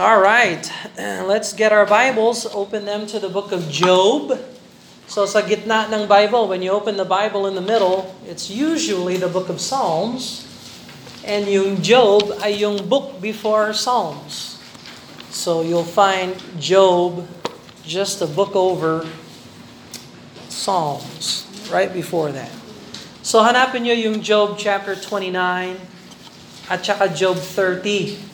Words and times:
All 0.00 0.18
right, 0.18 0.64
let's 0.96 1.52
get 1.52 1.76
our 1.76 1.84
Bibles, 1.84 2.48
open 2.56 2.86
them 2.86 3.04
to 3.12 3.20
the 3.20 3.28
book 3.28 3.52
of 3.52 3.68
Job. 3.68 4.32
So 5.04 5.28
sa 5.28 5.44
gitna 5.44 5.92
ng 5.92 6.08
Bible, 6.08 6.48
when 6.48 6.64
you 6.64 6.72
open 6.72 6.96
the 6.96 7.04
Bible 7.04 7.44
in 7.44 7.52
the 7.52 7.60
middle, 7.60 8.08
it's 8.24 8.48
usually 8.48 9.20
the 9.20 9.28
book 9.28 9.52
of 9.52 9.60
Psalms. 9.60 10.48
And 11.20 11.44
yung 11.44 11.84
Job 11.84 12.32
ay 12.40 12.64
yung 12.64 12.88
book 12.88 13.20
before 13.20 13.76
Psalms. 13.76 14.56
So 15.28 15.60
you'll 15.60 15.84
find 15.84 16.32
Job 16.56 17.28
just 17.84 18.24
a 18.24 18.28
book 18.32 18.56
over 18.56 19.04
Psalms, 20.48 21.44
right 21.68 21.92
before 21.92 22.32
that. 22.32 22.48
So 23.20 23.44
hanapin 23.44 23.84
nyo 23.84 23.92
yung 23.92 24.24
Job 24.24 24.56
chapter 24.56 24.96
29 24.96 25.76
at 26.72 26.80
saka 26.80 27.12
Job 27.12 27.36
30. 27.36 28.29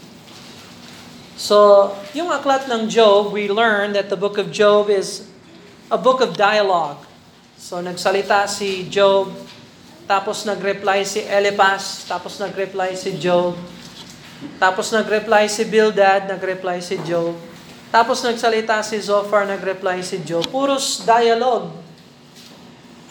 So, 1.37 1.93
yung 2.17 2.33
aklat 2.33 2.65
ng 2.65 2.89
Job, 2.89 3.29
we 3.29 3.53
learn 3.53 3.93
that 3.93 4.09
the 4.09 4.17
book 4.17 4.41
of 4.41 4.49
Job 4.49 4.89
is 4.89 5.29
a 5.93 6.01
book 6.01 6.25
of 6.25 6.33
dialogue. 6.33 6.97
So, 7.61 7.85
nagsalita 7.85 8.49
si 8.49 8.89
Job, 8.89 9.29
tapos 10.09 10.49
nag-reply 10.49 11.05
si 11.05 11.21
Eliphaz, 11.29 12.09
tapos 12.09 12.41
nag-reply 12.41 12.97
si 12.97 13.21
Job, 13.21 13.53
tapos 14.57 14.89
nag-reply 14.89 15.45
si 15.45 15.69
Bildad, 15.69 16.25
nag-reply 16.25 16.81
si 16.81 16.97
Job, 17.05 17.37
tapos 17.93 18.25
nagsalita 18.25 18.81
si 18.81 18.97
Zophar, 18.97 19.45
nag-reply 19.45 20.01
si 20.01 20.25
Job. 20.25 20.41
Puros 20.49 21.05
dialogue. 21.05 21.69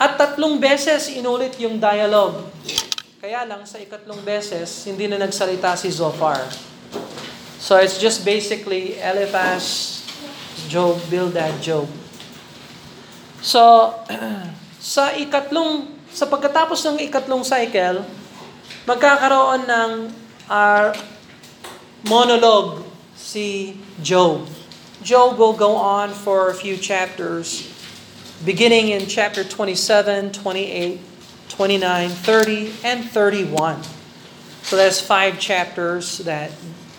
At 0.01 0.17
tatlong 0.17 0.57
beses 0.57 1.13
inulit 1.13 1.55
yung 1.61 1.77
dialogue. 1.77 2.41
Kaya 3.21 3.45
lang 3.45 3.69
sa 3.69 3.77
ikatlong 3.77 4.19
beses, 4.25 4.81
hindi 4.89 5.05
na 5.05 5.21
nagsalita 5.21 5.77
si 5.77 5.93
Zophar. 5.93 6.41
So 7.65 7.81
it's 7.81 7.97
just 7.97 8.21
basically 8.21 9.01
Eliphaz, 9.01 10.05
Job, 10.69 11.01
Bildad, 11.09 11.57
Job. 11.65 11.89
So, 13.41 13.89
sa 14.77 15.09
ikatlong, 15.17 15.89
sa 16.13 16.29
pagkatapos 16.29 16.85
ng 16.85 17.01
ikatlong 17.09 17.41
cycle, 17.41 18.05
magkakaroon 18.85 19.65
ng 19.65 19.91
uh, 20.45 20.93
monologue 22.05 22.85
si 23.17 23.81
Job. 23.97 24.45
Job 25.01 25.33
will 25.41 25.57
go 25.57 25.73
on 25.73 26.13
for 26.13 26.53
a 26.53 26.55
few 26.57 26.77
chapters, 26.77 27.65
beginning 28.45 28.93
in 28.93 29.09
chapter 29.09 29.41
27, 29.41 30.37
28, 30.37 31.01
29, 31.49 32.09
30, 32.13 32.85
and 32.85 33.09
31. 33.09 33.81
So 34.61 34.77
that's 34.77 35.01
five 35.01 35.41
chapters 35.41 36.21
that 36.29 36.53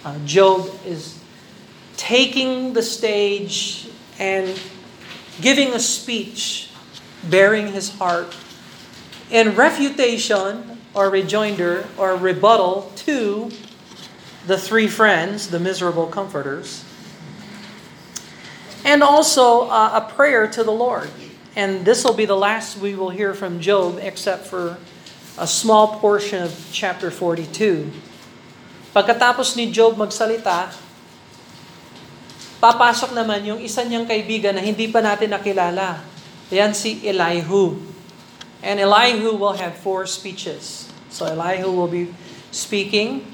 uh, 0.06 0.16
Job 0.24 0.70
is 0.86 1.18
taking 1.96 2.74
the 2.74 2.82
stage 2.82 3.88
and 4.20 4.60
giving 5.40 5.72
a 5.72 5.80
speech, 5.80 6.70
bearing 7.28 7.72
his 7.72 7.92
heart 7.98 8.32
in 9.32 9.56
refutation 9.56 10.78
or 10.94 11.10
rejoinder 11.10 11.88
or 11.98 12.14
rebuttal 12.14 12.92
to 12.94 13.50
the 14.46 14.56
three 14.56 14.86
friends, 14.86 15.48
the 15.48 15.58
miserable 15.58 16.06
comforters, 16.06 16.84
and 18.84 19.02
also 19.02 19.62
uh, 19.62 20.04
a 20.04 20.14
prayer 20.14 20.46
to 20.46 20.62
the 20.62 20.70
Lord. 20.70 21.10
And 21.56 21.84
this 21.84 22.04
will 22.04 22.14
be 22.14 22.26
the 22.26 22.36
last 22.36 22.78
we 22.78 22.94
will 22.94 23.10
hear 23.10 23.34
from 23.34 23.58
Job, 23.58 23.98
except 24.00 24.46
for 24.46 24.78
a 25.36 25.48
small 25.48 25.98
portion 25.98 26.44
of 26.44 26.68
chapter 26.70 27.10
42. 27.10 27.90
Pagkatapos 28.96 29.52
ni 29.60 29.68
Job 29.68 30.00
magsalita, 30.00 30.72
papasok 32.64 33.12
naman 33.12 33.44
yung 33.44 33.60
isa 33.60 33.84
niyang 33.84 34.08
kaibigan 34.08 34.56
na 34.56 34.64
hindi 34.64 34.88
pa 34.88 35.04
natin 35.04 35.36
nakilala. 35.36 36.00
Yan 36.48 36.72
si 36.72 37.04
Elihu. 37.04 37.76
And 38.64 38.80
Elihu 38.80 39.36
will 39.36 39.60
have 39.60 39.76
four 39.76 40.08
speeches. 40.08 40.88
So 41.12 41.28
Elihu 41.28 41.68
will 41.68 41.92
be 41.92 42.08
speaking. 42.48 43.28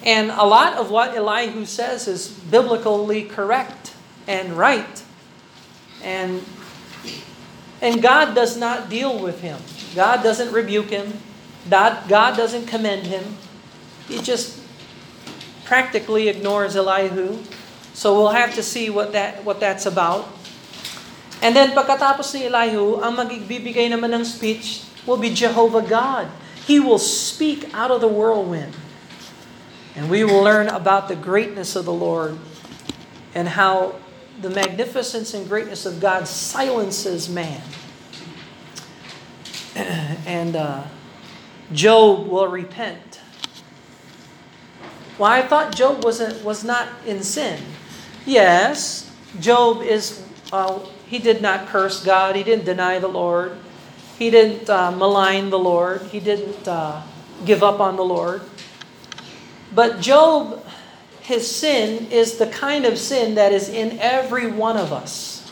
And 0.00 0.32
a 0.32 0.48
lot 0.48 0.80
of 0.80 0.88
what 0.88 1.12
Elihu 1.12 1.68
says 1.68 2.08
is 2.08 2.32
biblically 2.48 3.28
correct 3.28 3.92
and 4.24 4.56
right. 4.56 5.04
And 6.00 6.40
and 7.84 8.00
God 8.00 8.32
does 8.32 8.56
not 8.56 8.88
deal 8.88 9.12
with 9.20 9.44
him. 9.44 9.60
God 9.92 10.24
doesn't 10.24 10.48
rebuke 10.48 10.88
him. 10.88 11.20
God, 11.68 12.08
God 12.08 12.40
doesn't 12.40 12.64
commend 12.64 13.04
him. 13.12 13.36
He 14.08 14.24
just 14.24 14.63
practically 15.64 16.28
ignores 16.28 16.76
Elihu. 16.76 17.42
So 17.92 18.14
we'll 18.14 18.36
have 18.36 18.54
to 18.54 18.62
see 18.62 18.90
what 18.90 19.12
that 19.12 19.44
what 19.44 19.60
that's 19.60 19.86
about. 19.86 20.28
And 21.42 21.54
then 21.56 21.76
pagkatapos 21.76 22.32
ni 22.32 22.48
Elihu, 22.48 23.04
ang 23.04 23.16
magbibigay 23.20 23.92
naman 23.92 24.16
ng 24.16 24.24
speech 24.24 24.84
will 25.04 25.20
be 25.20 25.28
Jehovah 25.28 25.84
God. 25.84 26.28
He 26.64 26.80
will 26.80 26.98
speak 26.98 27.68
out 27.76 27.90
of 27.90 28.00
the 28.00 28.08
whirlwind. 28.08 28.72
And 29.94 30.08
we 30.10 30.24
will 30.24 30.42
learn 30.42 30.68
about 30.68 31.08
the 31.08 31.14
greatness 31.14 31.76
of 31.76 31.84
the 31.84 31.92
Lord 31.92 32.38
and 33.34 33.48
how 33.48 34.00
the 34.40 34.50
magnificence 34.50 35.34
and 35.34 35.46
greatness 35.46 35.86
of 35.86 36.00
God 36.00 36.26
silences 36.26 37.28
man. 37.28 37.62
And 40.26 40.56
uh, 40.56 40.84
Job 41.72 42.26
will 42.26 42.48
repent 42.48 43.20
well, 45.18 45.30
I 45.30 45.42
thought 45.42 45.74
Job 45.74 46.04
wasn't 46.04 46.42
was 46.44 46.64
not 46.64 46.88
in 47.06 47.22
sin. 47.22 47.60
Yes, 48.26 49.10
Job 49.40 49.82
is. 49.82 50.22
Uh, 50.52 50.80
he 51.06 51.18
did 51.18 51.42
not 51.42 51.68
curse 51.68 52.02
God. 52.02 52.34
He 52.34 52.42
didn't 52.42 52.64
deny 52.64 52.98
the 52.98 53.08
Lord. 53.08 53.56
He 54.18 54.30
didn't 54.30 54.70
uh, 54.70 54.90
malign 54.90 55.50
the 55.50 55.58
Lord. 55.58 56.02
He 56.10 56.18
didn't 56.18 56.66
uh, 56.66 57.02
give 57.44 57.62
up 57.62 57.80
on 57.80 57.96
the 57.96 58.04
Lord. 58.04 58.42
But 59.74 60.00
Job, 60.00 60.64
his 61.20 61.50
sin 61.50 62.10
is 62.10 62.38
the 62.38 62.46
kind 62.46 62.84
of 62.84 62.98
sin 62.98 63.34
that 63.34 63.52
is 63.52 63.68
in 63.68 63.98
every 63.98 64.50
one 64.50 64.76
of 64.76 64.92
us. 64.92 65.42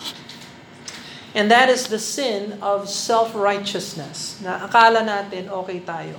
And 1.34 1.50
that 1.50 1.68
is 1.68 1.88
the 1.88 1.98
sin 1.98 2.58
of 2.60 2.88
self-righteousness. 2.88 4.40
Na 4.42 4.68
akala 4.68 5.02
natin 5.02 5.48
okay 5.48 5.80
tayo. 5.80 6.18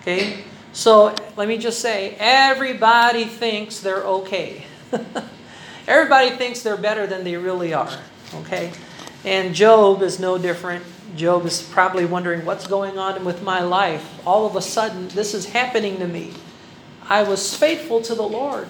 Okay? 0.00 0.44
So 0.72 1.14
let 1.36 1.48
me 1.48 1.58
just 1.58 1.80
say, 1.80 2.16
everybody 2.18 3.24
thinks 3.24 3.80
they're 3.80 4.04
okay. 4.04 4.64
everybody 5.86 6.30
thinks 6.30 6.62
they're 6.62 6.76
better 6.76 7.06
than 7.06 7.24
they 7.24 7.36
really 7.36 7.74
are. 7.74 7.98
Okay? 8.34 8.72
And 9.24 9.54
Job 9.54 10.02
is 10.02 10.18
no 10.18 10.38
different. 10.38 10.84
Job 11.14 11.44
is 11.44 11.62
probably 11.62 12.06
wondering 12.06 12.46
what's 12.46 12.66
going 12.66 12.98
on 12.98 13.24
with 13.24 13.42
my 13.42 13.60
life. 13.60 14.26
All 14.26 14.46
of 14.46 14.56
a 14.56 14.62
sudden, 14.62 15.08
this 15.08 15.34
is 15.34 15.46
happening 15.46 15.98
to 15.98 16.08
me. 16.08 16.32
I 17.06 17.22
was 17.22 17.54
faithful 17.54 18.00
to 18.02 18.14
the 18.14 18.22
Lord. 18.22 18.66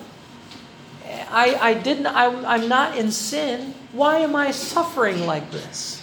I, 1.30 1.54
I 1.60 1.74
didn't 1.74 2.06
I, 2.06 2.26
I'm 2.26 2.68
not 2.68 2.96
in 2.96 3.12
sin. 3.12 3.74
Why 3.92 4.18
am 4.18 4.34
I 4.34 4.50
suffering 4.50 5.26
like 5.26 5.50
this? 5.50 6.02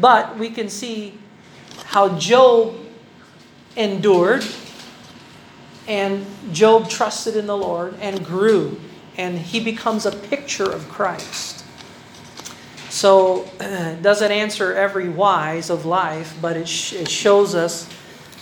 But 0.00 0.38
we 0.38 0.50
can 0.50 0.68
see 0.68 1.14
how 1.84 2.18
Job 2.18 2.74
endured 3.76 4.44
and 5.86 6.26
Job 6.52 6.88
trusted 6.88 7.36
in 7.36 7.46
the 7.46 7.56
Lord 7.56 7.94
and 8.00 8.24
grew, 8.24 8.80
and 9.16 9.38
he 9.38 9.58
becomes 9.58 10.06
a 10.06 10.12
picture 10.12 10.70
of 10.70 10.88
Christ. 10.88 11.64
So, 12.88 13.48
doesn't 14.02 14.30
answer 14.30 14.74
every 14.74 15.08
whys 15.08 15.70
of 15.70 15.84
life, 15.86 16.36
but 16.40 16.56
it, 16.56 16.68
sh- 16.68 16.92
it 16.94 17.08
shows 17.08 17.54
us 17.54 17.88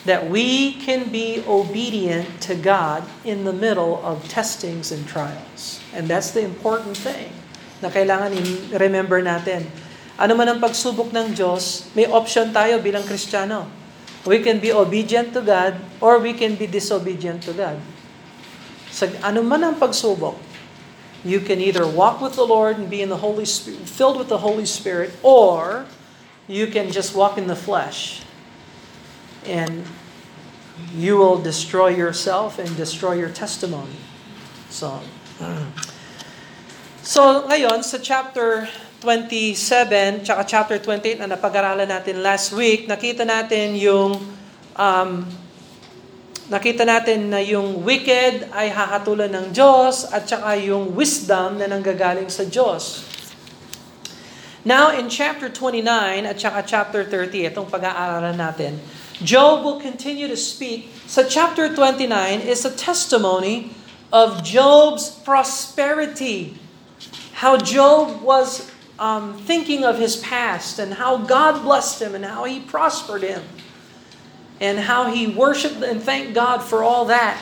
that 0.05 0.29
we 0.29 0.75
can 0.81 1.13
be 1.13 1.45
obedient 1.47 2.41
to 2.43 2.55
God 2.55 3.05
in 3.25 3.45
the 3.45 3.53
middle 3.53 4.01
of 4.05 4.29
testings 4.29 4.93
and 4.93 5.07
trials. 5.07 5.81
And 5.93 6.09
that's 6.09 6.33
the 6.33 6.43
important 6.43 6.97
thing 6.97 7.33
na 7.81 7.89
kailangan 7.89 8.33
i-remember 8.73 9.21
natin. 9.25 9.65
Ano 10.21 10.37
man 10.37 10.53
ang 10.53 10.61
pagsubok 10.61 11.13
ng 11.17 11.33
Diyos, 11.33 11.89
may 11.97 12.05
option 12.05 12.53
tayo 12.53 12.81
bilang 12.81 13.05
Kristiyano 13.05 13.80
We 14.25 14.41
can 14.45 14.61
be 14.61 14.73
obedient 14.73 15.33
to 15.35 15.41
God 15.41 15.81
or 16.01 16.19
we 16.19 16.33
can 16.33 16.55
be 16.57 16.67
disobedient 16.67 17.43
to 17.49 17.53
God. 17.53 17.81
Sa 18.93 19.09
ano 19.25 19.41
man 19.41 19.65
ang 19.65 19.77
pagsubok, 19.81 20.37
you 21.25 21.41
can 21.41 21.61
either 21.61 21.87
walk 21.87 22.21
with 22.21 22.37
the 22.37 22.45
Lord 22.45 22.77
and 22.77 22.89
be 22.89 23.01
in 23.01 23.09
the 23.09 23.21
Holy 23.25 23.45
Spirit, 23.45 23.89
filled 23.89 24.19
with 24.19 24.29
the 24.29 24.45
Holy 24.45 24.67
Spirit, 24.67 25.13
or 25.23 25.87
you 26.49 26.67
can 26.67 26.91
just 26.93 27.15
walk 27.15 27.39
in 27.39 27.47
the 27.47 27.57
flesh. 27.57 28.23
And 29.47 29.85
you 30.93 31.17
will 31.17 31.41
destroy 31.41 31.89
yourself 31.89 32.59
and 32.59 32.69
destroy 32.77 33.13
your 33.21 33.29
testimony. 33.29 33.97
So, 34.69 35.01
so 37.03 37.49
ngayon 37.49 37.85
sa 37.85 37.99
chapter 37.99 38.69
27, 39.01 40.29
tsaka 40.29 40.43
chapter 40.45 40.77
28 40.77 41.25
na 41.25 41.33
napag-aralan 41.33 41.89
natin 41.89 42.21
last 42.21 42.53
week, 42.53 42.85
nakita 42.85 43.25
natin 43.25 43.73
yung 43.81 44.21
um, 44.77 45.11
nakita 46.53 46.85
natin 46.85 47.33
na 47.33 47.41
yung 47.41 47.81
wicked 47.81 48.53
ay 48.53 48.69
hahatulan 48.69 49.33
ng 49.33 49.57
Diyos 49.57 50.05
at 50.13 50.29
saka 50.29 50.53
yung 50.61 50.93
wisdom 50.93 51.57
na 51.57 51.65
nanggagaling 51.65 52.29
sa 52.29 52.45
Diyos. 52.45 53.09
Now, 54.69 54.93
in 54.93 55.09
chapter 55.09 55.49
29 55.49 55.89
at 56.29 56.37
saka 56.37 56.61
chapter 56.69 57.01
30, 57.01 57.49
itong 57.49 57.73
pag-aaralan 57.73 58.37
natin, 58.37 58.77
Job 59.25 59.65
will 59.65 59.81
continue 59.81 60.29
to 60.29 60.37
speak. 60.37 60.93
Sa 61.09 61.25
chapter 61.25 61.73
29 61.73 62.09
is 62.45 62.69
a 62.69 62.73
testimony 62.73 63.73
of 64.13 64.45
Job's 64.45 65.09
prosperity. 65.25 66.57
How 67.41 67.57
Job 67.57 68.21
was 68.21 68.70
um, 69.01 69.41
thinking 69.49 69.83
of 69.83 69.97
his 69.97 70.21
past 70.21 70.79
and 70.79 70.95
how 70.95 71.17
God 71.17 71.65
blessed 71.65 72.05
him 72.05 72.15
and 72.15 72.23
how 72.23 72.45
he 72.45 72.61
prospered 72.61 73.25
him 73.25 73.43
and 74.61 74.85
how 74.85 75.09
he 75.09 75.27
worshiped 75.27 75.81
and 75.81 75.99
thanked 75.99 76.37
God 76.37 76.61
for 76.61 76.85
all 76.85 77.09
that. 77.09 77.41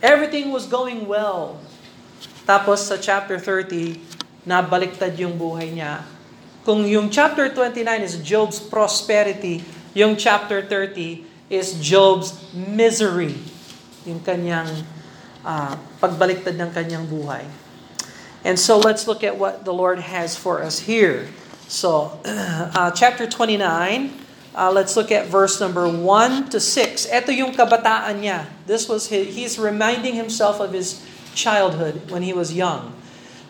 Everything 0.00 0.54
was 0.54 0.70
going 0.70 1.10
well. 1.10 1.58
Tapos 2.46 2.86
sa 2.86 2.96
chapter 2.96 3.36
30, 3.36 3.98
nabaliktad 4.46 5.18
yung 5.18 5.34
buhay 5.36 5.74
niya 5.74 6.06
kung 6.60 6.84
yung 6.84 7.08
chapter 7.08 7.48
29 7.48 7.82
is 8.04 8.20
Job's 8.20 8.60
prosperity, 8.60 9.64
yung 9.96 10.14
chapter 10.14 10.60
30 10.60 11.24
is 11.48 11.74
Job's 11.80 12.36
misery. 12.52 13.34
Yung 14.04 14.20
kanyang 14.20 14.68
uh, 15.40 15.74
pagbaliktad 15.98 16.54
ng 16.60 16.70
kanyang 16.70 17.08
buhay. 17.08 17.42
And 18.44 18.58
so 18.58 18.78
let's 18.78 19.06
look 19.06 19.22
at 19.22 19.36
what 19.36 19.64
the 19.64 19.72
Lord 19.72 19.98
has 19.98 20.36
for 20.36 20.62
us 20.62 20.80
here. 20.80 21.28
So, 21.68 22.18
uh, 22.24 22.90
chapter 22.92 23.28
29, 23.28 24.10
uh, 24.54 24.72
let's 24.72 24.96
look 24.96 25.12
at 25.12 25.26
verse 25.26 25.60
number 25.60 25.88
1 25.88 26.50
to 26.50 26.58
6. 26.58 27.06
Ito 27.06 27.30
yung 27.30 27.54
kabataan 27.54 28.24
niya. 28.24 28.46
This 28.66 28.88
was 28.88 29.06
his, 29.08 29.34
he's 29.34 29.58
reminding 29.58 30.14
himself 30.14 30.58
of 30.58 30.72
his 30.72 31.04
childhood 31.34 32.10
when 32.10 32.22
he 32.22 32.32
was 32.32 32.52
young. 32.52 32.96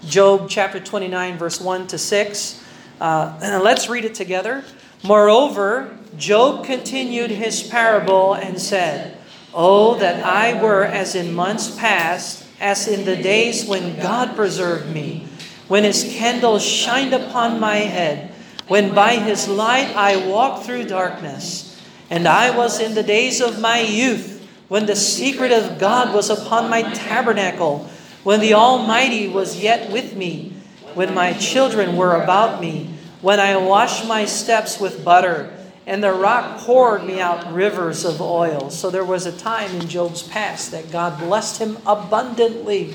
Job 0.04 0.48
chapter 0.50 0.80
29 0.80 1.38
verse 1.38 1.60
1 1.60 1.86
to 1.88 1.98
6. 1.98 2.62
Uh, 3.00 3.60
let's 3.64 3.88
read 3.88 4.04
it 4.04 4.14
together. 4.14 4.64
Moreover, 5.02 5.96
Job 6.18 6.64
continued 6.64 7.30
his 7.30 7.62
parable 7.62 8.34
and 8.34 8.60
said, 8.60 9.16
Oh, 9.54 9.96
that 9.98 10.22
I 10.24 10.60
were 10.62 10.84
as 10.84 11.14
in 11.14 11.32
months 11.32 11.74
past, 11.74 12.44
as 12.60 12.86
in 12.86 13.04
the 13.04 13.16
days 13.16 13.64
when 13.64 13.98
God 14.00 14.36
preserved 14.36 14.92
me, 14.92 15.26
when 15.68 15.84
his 15.84 16.04
candle 16.04 16.58
shined 16.58 17.14
upon 17.14 17.58
my 17.58 17.76
head, 17.76 18.32
when 18.68 18.94
by 18.94 19.16
his 19.16 19.48
light 19.48 19.96
I 19.96 20.28
walked 20.28 20.66
through 20.66 20.84
darkness. 20.84 21.80
And 22.10 22.28
I 22.28 22.56
was 22.56 22.80
in 22.80 22.94
the 22.94 23.02
days 23.02 23.40
of 23.40 23.60
my 23.60 23.80
youth, 23.80 24.36
when 24.68 24.86
the 24.86 24.96
secret 24.96 25.50
of 25.50 25.78
God 25.78 26.14
was 26.14 26.30
upon 26.30 26.70
my 26.70 26.82
tabernacle, 26.82 27.88
when 28.22 28.40
the 28.40 28.54
Almighty 28.54 29.26
was 29.26 29.60
yet 29.60 29.90
with 29.90 30.14
me 30.14 30.52
when 30.94 31.14
my 31.14 31.32
children 31.34 31.96
were 31.96 32.20
about 32.20 32.60
me, 32.60 32.90
when 33.20 33.38
I 33.38 33.56
washed 33.56 34.06
my 34.06 34.24
steps 34.24 34.80
with 34.80 35.04
butter, 35.04 35.52
and 35.86 36.04
the 36.04 36.12
rock 36.12 36.58
poured 36.58 37.04
me 37.04 37.20
out 37.20 37.52
rivers 37.52 38.04
of 38.04 38.20
oil. 38.20 38.70
So 38.70 38.90
there 38.90 39.04
was 39.04 39.26
a 39.26 39.32
time 39.32 39.74
in 39.74 39.88
Job's 39.88 40.22
past 40.22 40.70
that 40.72 40.90
God 40.92 41.18
blessed 41.18 41.60
him 41.60 41.78
abundantly 41.86 42.94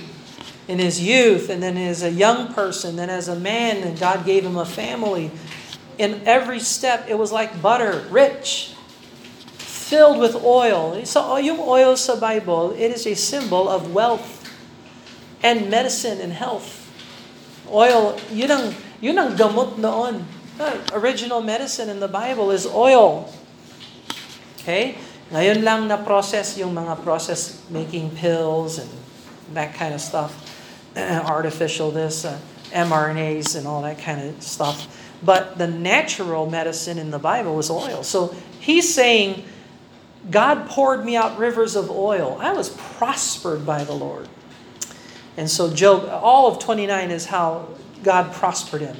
in 0.67 0.79
his 0.79 1.01
youth, 1.01 1.49
and 1.49 1.61
then 1.61 1.77
as 1.77 2.01
a 2.01 2.09
young 2.09 2.53
person, 2.53 2.95
then 2.95 3.09
as 3.09 3.27
a 3.27 3.35
man, 3.35 3.83
and 3.85 3.99
God 3.99 4.25
gave 4.25 4.45
him 4.45 4.57
a 4.57 4.65
family. 4.65 5.29
In 5.97 6.21
every 6.25 6.59
step, 6.59 7.05
it 7.07 7.17
was 7.17 7.31
like 7.31 7.61
butter, 7.61 8.03
rich, 8.09 8.73
filled 9.57 10.17
with 10.17 10.35
oil. 10.35 11.05
So 11.05 11.21
oh, 11.21 11.37
yung 11.37 11.59
oil 11.59 11.95
sa 11.95 12.17
Bible, 12.17 12.73
it 12.73 12.89
is 12.89 13.05
a 13.05 13.13
symbol 13.13 13.69
of 13.69 13.93
wealth 13.93 14.41
and 15.43 15.69
medicine 15.69 16.19
and 16.19 16.33
health. 16.33 16.81
Oil, 17.69 18.17
yun 18.33 18.49
ang, 18.49 18.73
yun 19.01 19.17
ang 19.21 19.37
gamot 19.37 19.77
noon. 19.77 20.25
The 20.57 20.95
original 20.95 21.41
medicine 21.41 21.89
in 21.89 21.99
the 21.99 22.07
Bible 22.07 22.51
is 22.51 22.65
oil. 22.65 23.27
Okay? 24.59 24.97
Ngayon 25.31 25.63
lang 25.63 25.87
na 25.87 25.97
process 25.97 26.55
yung 26.57 26.73
mga 26.73 27.03
process 27.03 27.59
making 27.69 28.11
pills 28.15 28.79
and 28.79 28.89
that 29.53 29.75
kind 29.75 29.93
of 29.93 29.99
stuff. 29.99 30.31
Artificial 30.95 31.91
this, 31.91 32.23
uh, 32.23 32.39
mRNAs 32.71 33.55
and 33.55 33.67
all 33.67 33.81
that 33.81 33.99
kind 33.99 34.21
of 34.21 34.41
stuff. 34.41 34.87
But 35.23 35.57
the 35.57 35.67
natural 35.67 36.49
medicine 36.49 36.99
in 36.99 37.11
the 37.11 37.19
Bible 37.19 37.55
was 37.55 37.69
oil. 37.69 38.03
So 38.03 38.35
he's 38.59 38.93
saying, 38.93 39.43
God 40.29 40.67
poured 40.69 41.03
me 41.03 41.15
out 41.15 41.37
rivers 41.37 41.75
of 41.75 41.91
oil. 41.91 42.37
I 42.39 42.53
was 42.53 42.69
prospered 42.69 43.65
by 43.65 43.83
the 43.83 43.93
Lord. 43.93 44.27
And 45.37 45.49
so 45.49 45.73
Job, 45.73 46.07
all 46.09 46.47
of 46.47 46.59
29 46.59 47.11
is 47.11 47.25
how 47.25 47.67
God 48.03 48.31
prospered 48.31 48.81
him. 48.81 48.95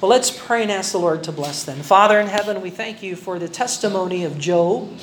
Well, 0.00 0.10
let's 0.10 0.30
pray 0.30 0.62
and 0.62 0.70
ask 0.70 0.92
the 0.92 0.98
Lord 0.98 1.24
to 1.24 1.32
bless 1.32 1.64
them. 1.64 1.80
Father 1.80 2.20
in 2.20 2.28
heaven, 2.28 2.60
we 2.60 2.70
thank 2.70 3.02
you 3.02 3.16
for 3.16 3.40
the 3.40 3.48
testimony 3.48 4.24
of 4.24 4.38
Job. 4.38 4.96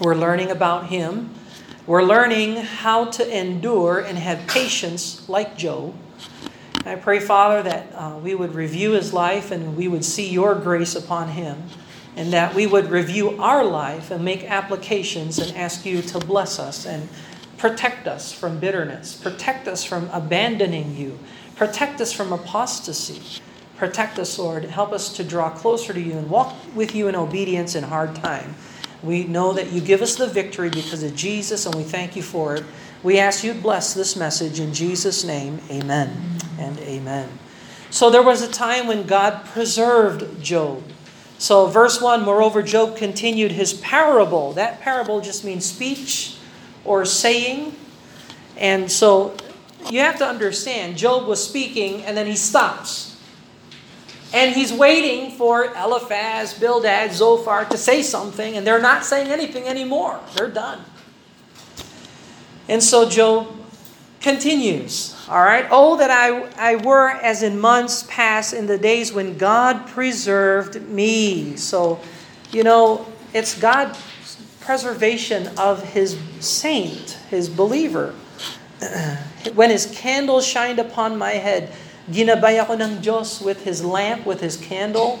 We're 0.00 0.14
learning 0.14 0.50
about 0.50 0.88
him. 0.88 1.30
We're 1.86 2.02
learning 2.02 2.56
how 2.56 3.06
to 3.06 3.38
endure 3.38 4.00
and 4.00 4.18
have 4.18 4.46
patience 4.46 5.26
like 5.30 5.56
Job. 5.56 5.94
I 6.84 6.96
pray, 6.96 7.20
Father, 7.20 7.62
that 7.62 7.92
uh, 7.94 8.18
we 8.22 8.34
would 8.34 8.54
review 8.54 8.90
his 8.90 9.14
life 9.14 9.50
and 9.50 9.76
we 9.76 9.88
would 9.88 10.04
see 10.04 10.28
your 10.28 10.54
grace 10.56 10.94
upon 10.94 11.28
him, 11.28 11.62
and 12.14 12.34
that 12.34 12.54
we 12.54 12.66
would 12.66 12.90
review 12.90 13.40
our 13.40 13.64
life 13.64 14.10
and 14.10 14.22
make 14.22 14.44
applications 14.44 15.38
and 15.38 15.56
ask 15.56 15.86
you 15.86 16.02
to 16.02 16.18
bless 16.18 16.58
us 16.58 16.84
and 16.84 17.08
Protect 17.62 18.08
us 18.08 18.32
from 18.32 18.58
bitterness. 18.58 19.14
Protect 19.14 19.68
us 19.68 19.84
from 19.84 20.10
abandoning 20.10 20.96
you. 20.96 21.16
Protect 21.54 22.00
us 22.00 22.12
from 22.12 22.32
apostasy. 22.32 23.40
Protect 23.82 24.20
us, 24.20 24.38
Lord. 24.38 24.62
Help 24.62 24.92
us 24.92 25.12
to 25.14 25.24
draw 25.24 25.50
closer 25.50 25.92
to 25.92 26.00
you 26.00 26.12
and 26.12 26.30
walk 26.30 26.54
with 26.72 26.94
you 26.94 27.08
in 27.08 27.16
obedience 27.16 27.74
in 27.74 27.82
hard 27.82 28.14
time. 28.14 28.54
We 29.02 29.24
know 29.24 29.52
that 29.54 29.72
you 29.72 29.80
give 29.80 30.02
us 30.02 30.14
the 30.14 30.28
victory 30.28 30.70
because 30.70 31.02
of 31.02 31.16
Jesus, 31.16 31.66
and 31.66 31.74
we 31.74 31.82
thank 31.82 32.14
you 32.14 32.22
for 32.22 32.54
it. 32.54 32.64
We 33.02 33.18
ask 33.18 33.42
you 33.42 33.54
to 33.54 33.58
bless 33.58 33.92
this 33.92 34.14
message 34.14 34.60
in 34.60 34.72
Jesus' 34.72 35.24
name. 35.24 35.58
Amen 35.68 36.38
and 36.60 36.78
amen. 36.78 37.28
So 37.90 38.08
there 38.08 38.22
was 38.22 38.40
a 38.40 38.48
time 38.48 38.86
when 38.86 39.02
God 39.02 39.44
preserved 39.46 40.40
Job. 40.40 40.84
So, 41.38 41.66
verse 41.66 42.00
1 42.00 42.24
Moreover, 42.24 42.62
Job 42.62 42.96
continued 42.96 43.50
his 43.50 43.74
parable. 43.74 44.52
That 44.52 44.80
parable 44.80 45.20
just 45.20 45.44
means 45.44 45.64
speech 45.64 46.36
or 46.84 47.04
saying. 47.04 47.74
And 48.56 48.92
so 48.92 49.36
you 49.90 49.98
have 49.98 50.18
to 50.18 50.24
understand, 50.24 50.98
Job 50.98 51.26
was 51.26 51.44
speaking 51.44 52.04
and 52.04 52.16
then 52.16 52.28
he 52.28 52.36
stops. 52.36 53.11
And 54.32 54.54
he's 54.54 54.72
waiting 54.72 55.32
for 55.32 55.66
Eliphaz, 55.66 56.54
Bildad, 56.54 57.12
Zophar 57.12 57.66
to 57.66 57.76
say 57.76 58.02
something, 58.02 58.56
and 58.56 58.66
they're 58.66 58.80
not 58.80 59.04
saying 59.04 59.28
anything 59.28 59.64
anymore. 59.64 60.20
They're 60.34 60.48
done. 60.48 60.82
And 62.68 62.82
so 62.82 63.08
Job 63.08 63.48
continues. 64.22 65.14
All 65.28 65.42
right. 65.42 65.66
Oh, 65.70 65.96
that 65.98 66.10
I, 66.10 66.48
I 66.56 66.76
were 66.76 67.10
as 67.10 67.42
in 67.42 67.60
months 67.60 68.04
past 68.08 68.54
in 68.54 68.66
the 68.66 68.78
days 68.78 69.12
when 69.12 69.36
God 69.36 69.86
preserved 69.88 70.80
me. 70.88 71.56
So, 71.56 72.00
you 72.50 72.62
know, 72.62 73.06
it's 73.34 73.58
God's 73.58 73.98
preservation 74.60 75.50
of 75.58 75.82
his 75.82 76.18
saint, 76.40 77.18
his 77.28 77.48
believer. 77.48 78.14
when 79.54 79.70
his 79.70 79.86
candle 79.86 80.40
shined 80.40 80.78
upon 80.78 81.18
my 81.18 81.32
head, 81.32 81.72
ginabay 82.12 82.60
ako 82.60 82.76
ng 82.76 83.00
Diyos 83.00 83.40
with 83.40 83.64
his 83.64 83.80
lamp, 83.80 84.28
with 84.28 84.44
his 84.44 84.60
candle. 84.60 85.18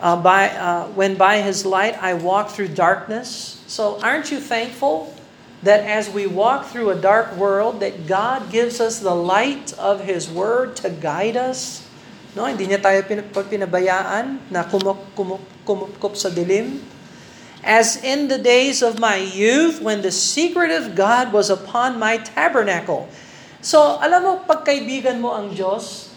Uh, 0.00 0.16
by, 0.16 0.48
uh, 0.56 0.88
when 0.96 1.14
by 1.14 1.44
his 1.44 1.62
light 1.64 1.94
I 2.02 2.16
walk 2.16 2.50
through 2.50 2.72
darkness. 2.74 3.60
So 3.70 4.02
aren't 4.02 4.32
you 4.34 4.40
thankful 4.42 5.14
that 5.62 5.86
as 5.86 6.10
we 6.10 6.26
walk 6.26 6.72
through 6.72 6.90
a 6.90 6.98
dark 6.98 7.36
world, 7.36 7.78
that 7.84 8.08
God 8.08 8.50
gives 8.50 8.80
us 8.80 8.98
the 8.98 9.14
light 9.14 9.76
of 9.76 10.08
His 10.08 10.24
Word 10.24 10.74
to 10.80 10.88
guide 10.88 11.36
us? 11.36 11.84
No, 12.32 12.48
hindi 12.48 12.64
niya 12.64 12.80
tayo 12.80 13.04
pinabayaan 13.04 14.40
na 14.48 14.64
kumuk, 14.64 15.12
kumuk, 15.12 15.44
kumukup 15.68 16.16
sa 16.16 16.32
dilim 16.32 16.80
as 17.62 18.02
in 18.02 18.28
the 18.28 18.38
days 18.38 18.82
of 18.82 18.98
my 18.98 19.16
youth 19.16 19.80
when 19.80 20.02
the 20.02 20.12
secret 20.12 20.70
of 20.70 20.94
God 20.94 21.32
was 21.32 21.50
upon 21.50 21.98
my 21.98 22.16
tabernacle. 22.16 23.08
So, 23.60 24.00
alam 24.00 24.24
mo, 24.24 24.32
pagkaibigan 24.48 25.20
mo 25.20 25.36
ang 25.36 25.52
Diyos, 25.52 26.08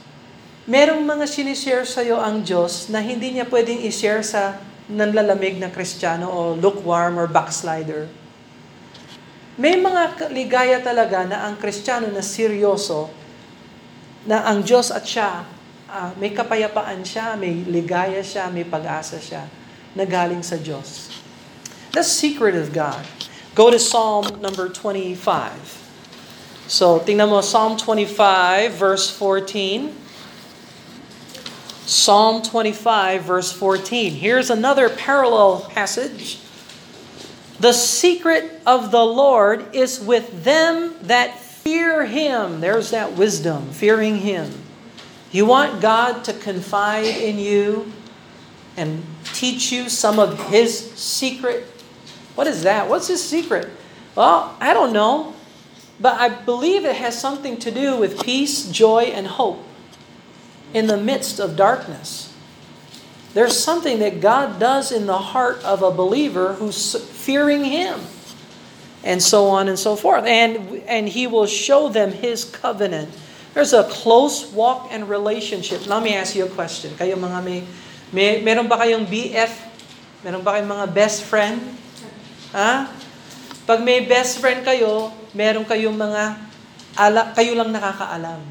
merong 0.63 1.03
mga 1.03 1.27
sinishare 1.27 1.83
sa'yo 1.83 2.15
ang 2.15 2.39
Diyos 2.39 2.87
na 2.87 3.03
hindi 3.03 3.35
niya 3.35 3.43
pwedeng 3.51 3.83
ishare 3.83 4.23
sa 4.23 4.63
nanlalamig 4.87 5.59
na 5.59 5.67
Kristiyano 5.67 6.31
o 6.31 6.55
lukewarm 6.55 7.19
or 7.19 7.27
backslider. 7.27 8.07
May 9.59 9.75
mga 9.75 10.31
ligaya 10.31 10.79
talaga 10.79 11.27
na 11.27 11.43
ang 11.43 11.59
Kristiyano 11.59 12.07
na 12.07 12.23
seryoso, 12.23 13.11
na 14.23 14.47
ang 14.47 14.63
Diyos 14.63 14.87
at 14.87 15.03
siya, 15.03 15.43
uh, 15.91 16.15
may 16.15 16.31
kapayapaan 16.31 17.03
siya, 17.03 17.35
may 17.35 17.59
ligaya 17.67 18.23
siya, 18.23 18.47
may 18.47 18.63
pag-asa 18.63 19.19
siya, 19.19 19.43
na 19.91 20.07
galing 20.07 20.47
sa 20.47 20.55
Diyos. 20.55 21.11
The 21.91 22.07
secret 22.07 22.55
of 22.55 22.71
God. 22.71 23.03
Go 23.51 23.67
to 23.67 23.77
Psalm 23.77 24.39
number 24.39 24.71
25. 24.71 25.82
So, 26.67 26.99
tingnan 26.99 27.29
mo, 27.29 27.41
Psalm 27.41 27.77
25, 27.77 28.73
verse 28.73 29.09
14. 29.09 29.93
Psalm 31.85 32.41
25, 32.41 33.23
verse 33.23 33.51
14. 33.51 34.13
Here's 34.13 34.49
another 34.49 34.89
parallel 34.89 35.67
passage. 35.69 36.39
The 37.59 37.73
secret 37.73 38.61
of 38.65 38.91
the 38.91 39.03
Lord 39.03 39.75
is 39.75 39.99
with 39.99 40.43
them 40.43 40.95
that 41.03 41.39
fear 41.39 42.05
Him. 42.05 42.61
There's 42.61 42.91
that 42.91 43.13
wisdom, 43.13 43.69
fearing 43.71 44.17
Him. 44.17 44.51
You 45.31 45.45
want 45.45 45.81
God 45.81 46.23
to 46.25 46.33
confide 46.33 47.05
in 47.05 47.37
you 47.39 47.91
and 48.77 49.03
teach 49.33 49.71
you 49.71 49.89
some 49.89 50.19
of 50.19 50.39
His 50.49 50.93
secret? 50.93 51.65
What 52.35 52.47
is 52.47 52.63
that? 52.63 52.89
What's 52.89 53.07
His 53.07 53.23
secret? 53.23 53.69
Well, 54.15 54.55
I 54.59 54.73
don't 54.73 54.93
know, 54.93 55.33
but 56.03 56.19
I 56.19 56.27
believe 56.27 56.83
it 56.83 56.99
has 56.99 57.15
something 57.15 57.55
to 57.63 57.71
do 57.71 57.95
with 57.95 58.19
peace, 58.27 58.67
joy, 58.67 59.15
and 59.15 59.25
hope 59.25 59.63
in 60.75 60.91
the 60.91 60.99
midst 60.99 61.39
of 61.39 61.55
darkness. 61.55 62.27
There's 63.31 63.55
something 63.55 64.03
that 64.03 64.19
God 64.19 64.59
does 64.59 64.91
in 64.91 65.07
the 65.07 65.31
heart 65.31 65.63
of 65.63 65.79
a 65.79 65.95
believer 65.95 66.59
who's 66.59 66.99
fearing 66.99 67.63
Him, 67.63 68.03
and 68.99 69.23
so 69.23 69.47
on 69.47 69.71
and 69.71 69.79
so 69.79 69.95
forth. 69.95 70.27
And, 70.27 70.83
and 70.91 71.07
He 71.07 71.25
will 71.25 71.47
show 71.47 71.87
them 71.87 72.11
His 72.11 72.43
covenant. 72.43 73.07
There's 73.55 73.71
a 73.71 73.87
close 73.87 74.51
walk 74.51 74.91
and 74.91 75.07
relationship. 75.07 75.87
Let 75.87 76.03
me 76.03 76.19
ask 76.19 76.35
you 76.35 76.43
a 76.43 76.51
question. 76.51 76.91
Kayo 76.99 77.15
mga 77.15 77.39
may, 77.47 77.63
may 78.11 78.43
meron 78.43 78.67
ba 78.67 78.75
kayong 78.75 79.07
BF? 79.07 79.55
Meron 80.27 80.43
ba 80.43 80.59
kayong 80.59 80.67
mga 80.67 80.87
best 80.91 81.23
friend? 81.23 81.63
Ha? 82.51 82.91
Pag 83.63 83.79
may 83.87 84.03
best 84.03 84.43
friend 84.43 84.67
kayo, 84.67 85.22
meron 85.33 85.65
kayong 85.65 85.97
mga 85.97 86.37
ala, 86.93 87.33
kayo 87.33 87.57
lang 87.57 87.73
nakakaalam. 87.73 88.41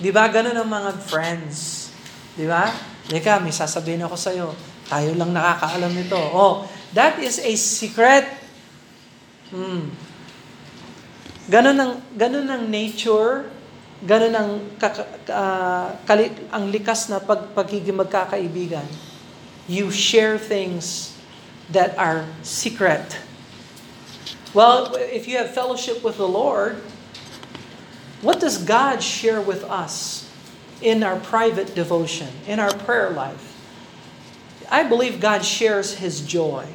'Di 0.00 0.10
ba? 0.10 0.24
Ganun 0.32 0.56
ang 0.56 0.68
mga 0.68 0.90
friends. 1.04 1.88
'Di 2.34 2.48
ba? 2.48 2.72
Teka, 3.04 3.38
may 3.44 3.52
sasabihin 3.52 4.02
ako 4.02 4.16
sa 4.16 4.32
iyo. 4.32 4.56
Tayo 4.88 5.12
lang 5.16 5.32
nakakaalam 5.32 5.92
nito. 5.92 6.16
Oh, 6.16 6.64
that 6.96 7.20
is 7.20 7.40
a 7.40 7.52
secret. 7.56 8.24
Hmm. 9.52 9.92
Ganun 11.48 11.76
ang 11.76 11.92
ganun 12.16 12.48
ang 12.48 12.64
nature, 12.64 13.52
ganun 14.00 14.32
ang 14.32 14.50
uh, 15.28 15.88
kali, 16.08 16.32
ang 16.48 16.72
likas 16.72 17.12
na 17.12 17.20
pag 17.20 17.52
pagiging 17.52 18.00
magkakaibigan. 18.00 18.88
You 19.68 19.92
share 19.92 20.40
things 20.40 21.12
that 21.72 21.96
are 21.96 22.28
secret. 22.44 23.23
Well, 24.54 24.94
if 24.94 25.26
you 25.26 25.36
have 25.38 25.50
fellowship 25.50 26.06
with 26.06 26.16
the 26.16 26.28
Lord, 26.28 26.78
what 28.22 28.38
does 28.38 28.62
God 28.62 29.02
share 29.02 29.42
with 29.42 29.66
us 29.66 30.30
in 30.80 31.02
our 31.02 31.18
private 31.18 31.74
devotion, 31.74 32.30
in 32.46 32.62
our 32.62 32.72
prayer 32.72 33.10
life? 33.10 33.50
I 34.70 34.86
believe 34.86 35.20
God 35.20 35.44
shares 35.44 35.98
His 35.98 36.22
joy. 36.22 36.70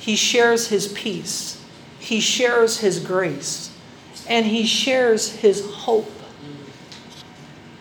He 0.00 0.16
shares 0.16 0.68
His 0.68 0.88
peace. 0.88 1.62
He 2.00 2.18
shares 2.18 2.80
His 2.80 2.98
grace. 2.98 3.70
And 4.26 4.46
He 4.46 4.64
shares 4.64 5.36
His 5.44 5.64
hope. 5.84 6.10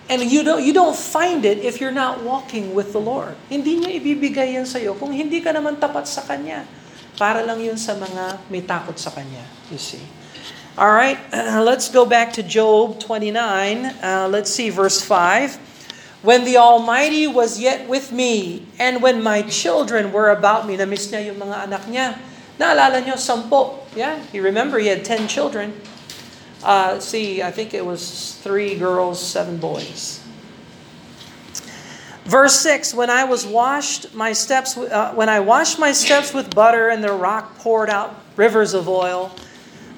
And 0.09 0.21
you 0.21 0.43
don't, 0.43 0.61
you 0.61 0.73
don't 0.73 0.95
find 0.95 1.45
it 1.45 1.59
if 1.59 1.81
you're 1.81 1.95
not 1.95 2.21
walking 2.21 2.75
with 2.75 2.93
the 2.93 3.01
Lord. 3.01 3.33
Hindi 3.49 3.81
niya 3.81 3.97
ibibigay 3.97 4.53
yan 4.53 4.67
sa'yo 4.67 4.93
kung 4.93 5.09
hindi 5.09 5.41
ka 5.41 5.49
naman 5.49 5.81
tapat 5.81 6.05
sa 6.05 6.21
Kanya. 6.21 6.67
Para 7.15 7.47
lang 7.47 7.63
yun 7.63 7.79
sa 7.79 7.95
mga 7.95 8.43
may 8.51 8.59
takot 8.59 8.99
sa 8.99 9.07
Kanya, 9.07 9.43
you 9.71 9.79
see. 9.79 10.03
All 10.75 10.91
right, 10.91 11.15
uh, 11.31 11.63
let's 11.69 11.87
go 11.87 12.03
back 12.03 12.35
to 12.35 12.43
Job 12.43 12.99
29. 12.99 13.31
Uh, 14.03 14.27
let's 14.27 14.51
see, 14.51 14.67
verse 14.67 14.99
5. 14.99 15.55
When 16.19 16.43
the 16.43 16.57
Almighty 16.57 17.27
was 17.31 17.61
yet 17.61 17.87
with 17.87 18.11
me, 18.11 18.67
and 18.75 18.99
when 18.99 19.23
my 19.23 19.47
children 19.47 20.11
were 20.11 20.33
about 20.33 20.67
me, 20.67 20.75
na-miss 20.75 21.07
niya 21.07 21.31
yung 21.31 21.39
mga 21.39 21.69
anak 21.69 21.83
niya. 21.87 22.19
Naalala 22.59 22.99
niyo, 22.99 23.15
sampo. 23.15 23.87
Yeah, 23.95 24.19
you 24.33 24.43
remember 24.43 24.81
he 24.81 24.91
had 24.91 25.05
10 25.05 25.31
children. 25.31 25.71
Uh, 26.65 26.99
see, 26.99 27.45
I 27.45 27.51
think 27.51 27.77
it 27.77 27.85
was 27.85 28.35
three 28.41 28.75
girls, 28.75 29.21
seven 29.21 29.61
boys. 29.61 30.24
Verse 32.25 32.59
6 32.59 32.93
When 32.93 33.09
I 33.09 33.23
was 33.23 33.45
washed 33.45 34.13
my 34.13 34.33
steps, 34.33 34.77
uh, 34.77 35.13
when 35.13 35.29
I 35.29 35.39
washed 35.39 35.79
my 35.79 35.93
steps 35.93 36.33
with 36.33 36.53
butter, 36.53 36.89
and 36.89 37.03
the 37.03 37.13
rock 37.13 37.57
poured 37.57 37.89
out 37.89 38.13
rivers 38.35 38.73
of 38.73 38.89
oil, 38.89 39.31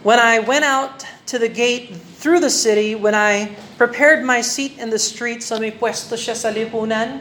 When 0.08 0.20
I 0.24 0.40
went 0.40 0.64
out 0.64 1.04
to 1.28 1.36
the 1.36 1.50
gate 1.50 1.92
through 1.92 2.40
the 2.40 2.50
city, 2.50 2.96
when 2.96 3.12
I 3.12 3.58
prepared 3.76 4.24
my 4.24 4.40
seat 4.40 4.80
in 4.80 4.88
the 4.90 5.00
street, 5.00 5.44
so 5.44 5.60
may 5.60 5.68
pwesto 5.68 6.16
siya 6.16 6.32
sa 6.32 6.48
lipunan, 6.48 7.20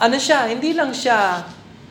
ano 0.00 0.16
siya, 0.16 0.48
hindi 0.48 0.72
lang 0.72 0.96
siya 0.96 1.44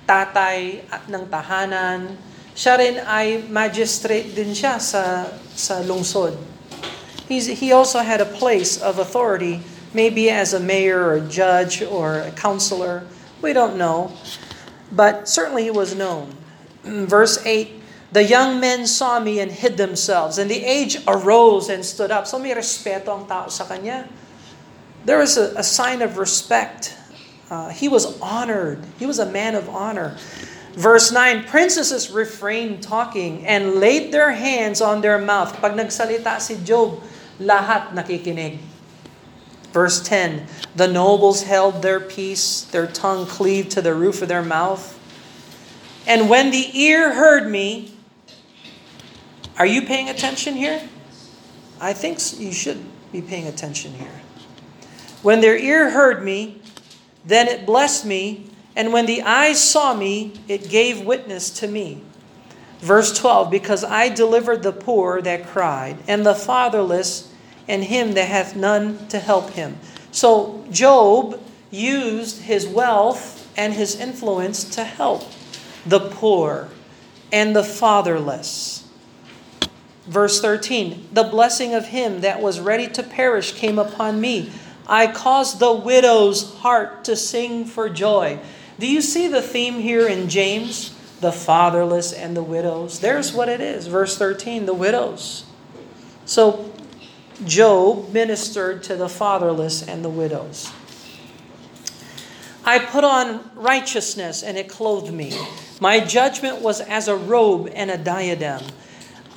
tatay 0.07 0.87
ng 1.11 1.23
tahanan, 1.29 2.17
siya 2.57 2.73
rin 2.73 2.95
ay 3.05 3.45
magistrate 3.51 4.33
din 4.33 4.55
siya 4.55 4.81
sa, 4.81 5.29
sa 5.53 5.85
lungsod. 5.85 6.33
He's, 7.29 7.45
he 7.45 7.69
also 7.69 8.01
had 8.01 8.17
a 8.17 8.29
place 8.39 8.81
of 8.81 8.97
authority, 8.97 9.61
maybe 9.95 10.29
as 10.29 10.53
a 10.53 10.59
mayor 10.59 10.99
or 10.99 11.13
a 11.15 11.21
judge 11.21 11.81
or 11.81 12.19
a 12.19 12.31
counselor. 12.31 13.07
We 13.41 13.53
don't 13.53 13.77
know. 13.77 14.11
But 14.91 15.27
certainly 15.27 15.63
he 15.63 15.71
was 15.71 15.95
known. 15.95 16.35
Verse 16.83 17.43
8 17.45 17.71
The 18.11 18.23
young 18.23 18.59
men 18.59 18.85
saw 18.85 19.19
me 19.19 19.39
and 19.39 19.51
hid 19.51 19.77
themselves, 19.77 20.37
and 20.37 20.51
the 20.51 20.63
age 20.63 21.01
arose 21.07 21.69
and 21.69 21.83
stood 21.83 22.11
up. 22.11 22.27
So 22.27 22.37
may 22.37 22.53
respeto 22.53 23.15
ang 23.15 23.25
tao 23.25 23.47
sa 23.47 23.65
kanya. 23.65 24.07
There 25.05 25.17
was 25.17 25.37
a, 25.37 25.53
a 25.57 25.63
sign 25.63 26.01
of 26.01 26.17
respect. 26.17 26.97
Uh, 27.49 27.69
he 27.69 27.87
was 27.87 28.19
honored. 28.21 28.81
He 28.97 29.05
was 29.05 29.19
a 29.19 29.29
man 29.29 29.53
of 29.55 29.69
honor. 29.69 30.17
Verse 30.75 31.11
9, 31.11 31.45
princesses 31.47 32.11
refrained 32.11 32.83
talking 32.83 33.47
and 33.47 33.79
laid 33.79 34.11
their 34.11 34.33
hands 34.33 34.81
on 34.81 34.99
their 34.99 35.17
mouth. 35.17 35.55
Pag 35.61 35.71
nagsalita 35.71 36.41
si 36.41 36.59
Job, 36.67 36.99
lahat 37.39 37.95
nakikinig. 37.95 38.59
Verse 39.75 40.01
10, 40.01 40.48
the 40.74 40.88
nobles 40.88 41.44
held 41.44 41.82
their 41.82 42.00
peace, 42.00 42.62
their 42.62 42.88
tongue 42.88 43.25
cleaved 43.25 43.72
to 43.72 43.82
the 43.82 43.94
roof 43.94 44.22
of 44.22 44.29
their 44.29 44.41
mouth. 44.41 44.98
And 46.08 46.29
when 46.29 46.51
the 46.51 46.79
ear 46.79 47.13
heard 47.13 47.51
me, 47.51 47.94
are 49.60 49.65
you 49.65 49.82
paying 49.82 50.08
attention 50.08 50.53
here? 50.53 50.88
I 51.82 51.91
think 51.91 52.20
you 52.39 52.53
should 52.53 52.86
be 53.12 53.22
paying 53.22 53.48
attention 53.48 53.91
here. 53.96 54.22
When 55.22 55.41
their 55.41 55.58
ear 55.58 55.89
heard 55.89 56.24
me, 56.24 56.62
then 57.25 57.50
it 57.50 57.65
blessed 57.65 58.05
me, 58.05 58.50
and 58.77 58.94
when 58.94 59.05
the 59.05 59.24
eyes 59.24 59.62
saw 59.62 59.94
me, 59.94 60.39
it 60.48 60.70
gave 60.70 61.01
witness 61.01 61.50
to 61.50 61.67
me. 61.67 62.01
Verse 62.79 63.12
12 63.20 63.51
Because 63.51 63.84
I 63.84 64.08
delivered 64.08 64.63
the 64.63 64.72
poor 64.72 65.22
that 65.22 65.46
cried, 65.46 65.98
and 66.08 66.25
the 66.25 66.34
fatherless, 66.34 67.35
and 67.67 67.84
him 67.84 68.13
that 68.13 68.27
hath 68.27 68.55
none 68.55 69.07
to 69.07 69.19
help 69.19 69.51
him. 69.51 69.77
So 70.12 70.65
Job 70.69 71.41
used 71.72 72.43
his 72.43 72.67
wealth 72.67 73.51
and 73.57 73.74
his 73.74 74.00
influence 74.00 74.63
to 74.75 74.84
help 74.84 75.24
the 75.86 76.00
poor 76.00 76.69
and 77.31 77.55
the 77.55 77.63
fatherless. 77.63 78.88
Verse 80.05 80.39
13 80.41 81.10
The 81.12 81.24
blessing 81.24 81.74
of 81.74 81.88
him 81.88 82.22
that 82.22 82.41
was 82.41 82.60
ready 82.60 82.88
to 82.88 83.03
perish 83.03 83.53
came 83.53 83.79
upon 83.79 84.22
me. 84.22 84.51
I 84.88 85.07
caused 85.07 85.60
the 85.60 85.74
widow's 85.74 86.55
heart 86.57 87.03
to 87.05 87.15
sing 87.15 87.65
for 87.65 87.89
joy. 87.89 88.39
Do 88.77 88.88
you 88.88 89.01
see 89.01 89.27
the 89.27 89.41
theme 89.41 89.79
here 89.79 90.07
in 90.07 90.29
James? 90.29 90.91
The 91.22 91.31
fatherless 91.31 92.13
and 92.13 92.38
the 92.38 92.43
widows. 92.43 93.00
There's 93.00 93.34
what 93.34 93.50
it 93.50 93.62
is. 93.62 93.88
Verse 93.88 94.17
13 94.17 94.65
the 94.65 94.74
widows. 94.74 95.45
So 96.25 96.72
Job 97.44 98.13
ministered 98.13 98.84
to 98.84 98.96
the 98.96 99.10
fatherless 99.10 99.84
and 99.88 100.06
the 100.06 100.10
widows. 100.10 100.72
I 102.63 102.80
put 102.80 103.04
on 103.04 103.51
righteousness 103.56 104.42
and 104.42 104.58
it 104.58 104.70
clothed 104.70 105.13
me. 105.13 105.38
My 105.80 106.00
judgment 106.00 106.62
was 106.62 106.82
as 106.82 107.08
a 107.08 107.15
robe 107.15 107.70
and 107.74 107.92
a 107.92 107.98
diadem. 107.98 108.63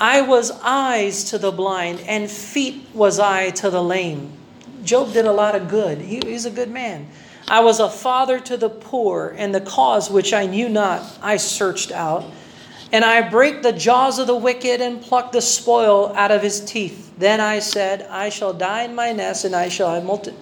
I 0.00 0.20
was 0.20 0.52
eyes 0.62 1.24
to 1.24 1.38
the 1.38 1.50
blind, 1.50 2.00
and 2.06 2.30
feet 2.30 2.86
was 2.94 3.18
I 3.18 3.50
to 3.50 3.68
the 3.68 3.82
lame. 3.82 4.32
Job 4.84 5.12
did 5.12 5.24
a 5.24 5.32
lot 5.32 5.56
of 5.56 5.68
good. 5.68 5.98
He, 5.98 6.20
he's 6.24 6.46
a 6.46 6.50
good 6.50 6.70
man. 6.70 7.08
I 7.48 7.60
was 7.60 7.80
a 7.80 7.90
father 7.90 8.38
to 8.40 8.56
the 8.56 8.68
poor, 8.70 9.34
and 9.36 9.52
the 9.52 9.60
cause 9.60 10.08
which 10.08 10.32
I 10.32 10.46
knew 10.46 10.68
not 10.68 11.18
I 11.20 11.36
searched 11.36 11.90
out. 11.90 12.24
And 12.90 13.04
I 13.04 13.28
break 13.28 13.62
the 13.62 13.72
jaws 13.72 14.18
of 14.18 14.26
the 14.26 14.36
wicked 14.36 14.80
and 14.80 15.00
pluck 15.00 15.32
the 15.32 15.42
spoil 15.42 16.12
out 16.16 16.30
of 16.30 16.40
his 16.40 16.64
teeth. 16.64 17.12
Then 17.18 17.40
I 17.40 17.58
said, 17.58 18.08
I 18.08 18.30
shall 18.30 18.54
die 18.54 18.84
in 18.84 18.94
my 18.94 19.12
nest, 19.12 19.44
and 19.44 19.54
I 19.54 19.68
shall 19.68 20.00
multi- 20.00 20.34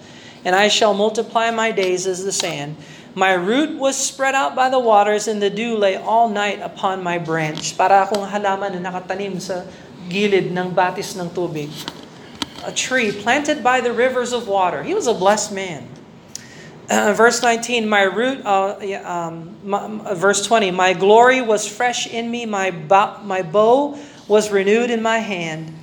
and 0.45 0.55
I 0.55 0.69
shall 0.69 0.93
multiply 0.93 1.51
my 1.51 1.71
days 1.71 2.07
as 2.07 2.23
the 2.23 2.31
sand. 2.31 2.77
My 3.15 3.33
root 3.33 3.75
was 3.75 3.97
spread 3.97 4.35
out 4.35 4.55
by 4.55 4.69
the 4.69 4.79
waters, 4.79 5.27
and 5.27 5.41
the 5.41 5.49
dew 5.49 5.75
lay 5.75 5.97
all 5.97 6.29
night 6.29 6.61
upon 6.61 7.03
my 7.03 7.17
branch. 7.17 7.75
Para 7.75 8.07
akong 8.07 8.23
halaman 8.29 8.79
na 8.79 8.93
nakatanim 8.93 9.41
sa 9.41 9.67
gilid 10.07 10.53
ng 10.53 10.71
batis 10.71 11.19
ng 11.19 11.27
tubig. 11.35 11.73
A 12.63 12.71
tree 12.71 13.11
planted 13.11 13.59
by 13.59 13.81
the 13.81 13.91
rivers 13.91 14.31
of 14.31 14.47
water. 14.47 14.83
He 14.83 14.93
was 14.93 15.09
a 15.09 15.17
blessed 15.17 15.51
man. 15.51 15.96
Uh, 16.89 17.11
verse 17.13 17.41
19, 17.41 17.89
my 17.89 18.03
root, 18.03 18.45
uh, 18.45 18.77
um, 19.03 19.57
my, 19.65 20.13
verse 20.13 20.45
20, 20.45 20.71
my 20.71 20.93
glory 20.93 21.41
was 21.41 21.67
fresh 21.67 22.07
in 22.07 22.31
me, 22.31 22.45
my, 22.45 22.71
bow, 22.71 23.21
my 23.23 23.41
bow 23.41 23.99
was 24.29 24.51
renewed 24.51 24.89
in 24.89 25.01
my 25.01 25.17
hand. 25.17 25.73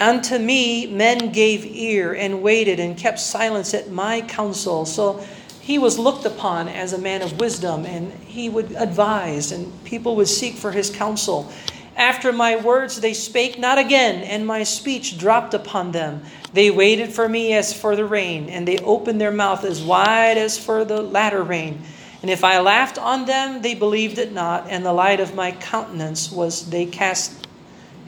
Unto 0.00 0.38
me 0.38 0.86
men 0.86 1.30
gave 1.32 1.66
ear 1.66 2.14
and 2.14 2.42
waited 2.42 2.80
and 2.80 2.96
kept 2.96 3.18
silence 3.18 3.74
at 3.74 3.90
my 3.90 4.22
counsel. 4.22 4.86
So 4.86 5.22
he 5.60 5.78
was 5.78 5.98
looked 5.98 6.24
upon 6.24 6.68
as 6.68 6.94
a 6.94 6.98
man 6.98 7.20
of 7.20 7.38
wisdom 7.38 7.84
and 7.84 8.10
he 8.24 8.48
would 8.48 8.72
advise 8.72 9.52
and 9.52 9.84
people 9.84 10.16
would 10.16 10.28
seek 10.28 10.54
for 10.54 10.72
his 10.72 10.88
counsel. 10.88 11.52
After 11.98 12.32
my 12.32 12.54
words 12.54 13.00
they 13.00 13.12
spake 13.12 13.58
not 13.58 13.76
again, 13.76 14.22
and 14.22 14.46
my 14.46 14.62
speech 14.62 15.18
dropped 15.18 15.52
upon 15.52 15.90
them. 15.90 16.22
They 16.52 16.70
waited 16.70 17.12
for 17.12 17.28
me 17.28 17.52
as 17.52 17.74
for 17.74 17.96
the 17.96 18.06
rain, 18.06 18.48
and 18.48 18.66
they 18.66 18.78
opened 18.78 19.20
their 19.20 19.32
mouth 19.32 19.64
as 19.64 19.82
wide 19.82 20.38
as 20.38 20.56
for 20.56 20.84
the 20.84 21.02
latter 21.02 21.42
rain. 21.42 21.82
And 22.22 22.30
if 22.30 22.44
I 22.44 22.60
laughed 22.60 22.98
on 22.98 23.26
them, 23.26 23.62
they 23.62 23.74
believed 23.74 24.18
it 24.18 24.32
not, 24.32 24.68
and 24.70 24.86
the 24.86 24.92
light 24.92 25.18
of 25.18 25.34
my 25.34 25.50
countenance 25.50 26.32
was 26.32 26.70
they 26.70 26.86
cast 26.86 27.46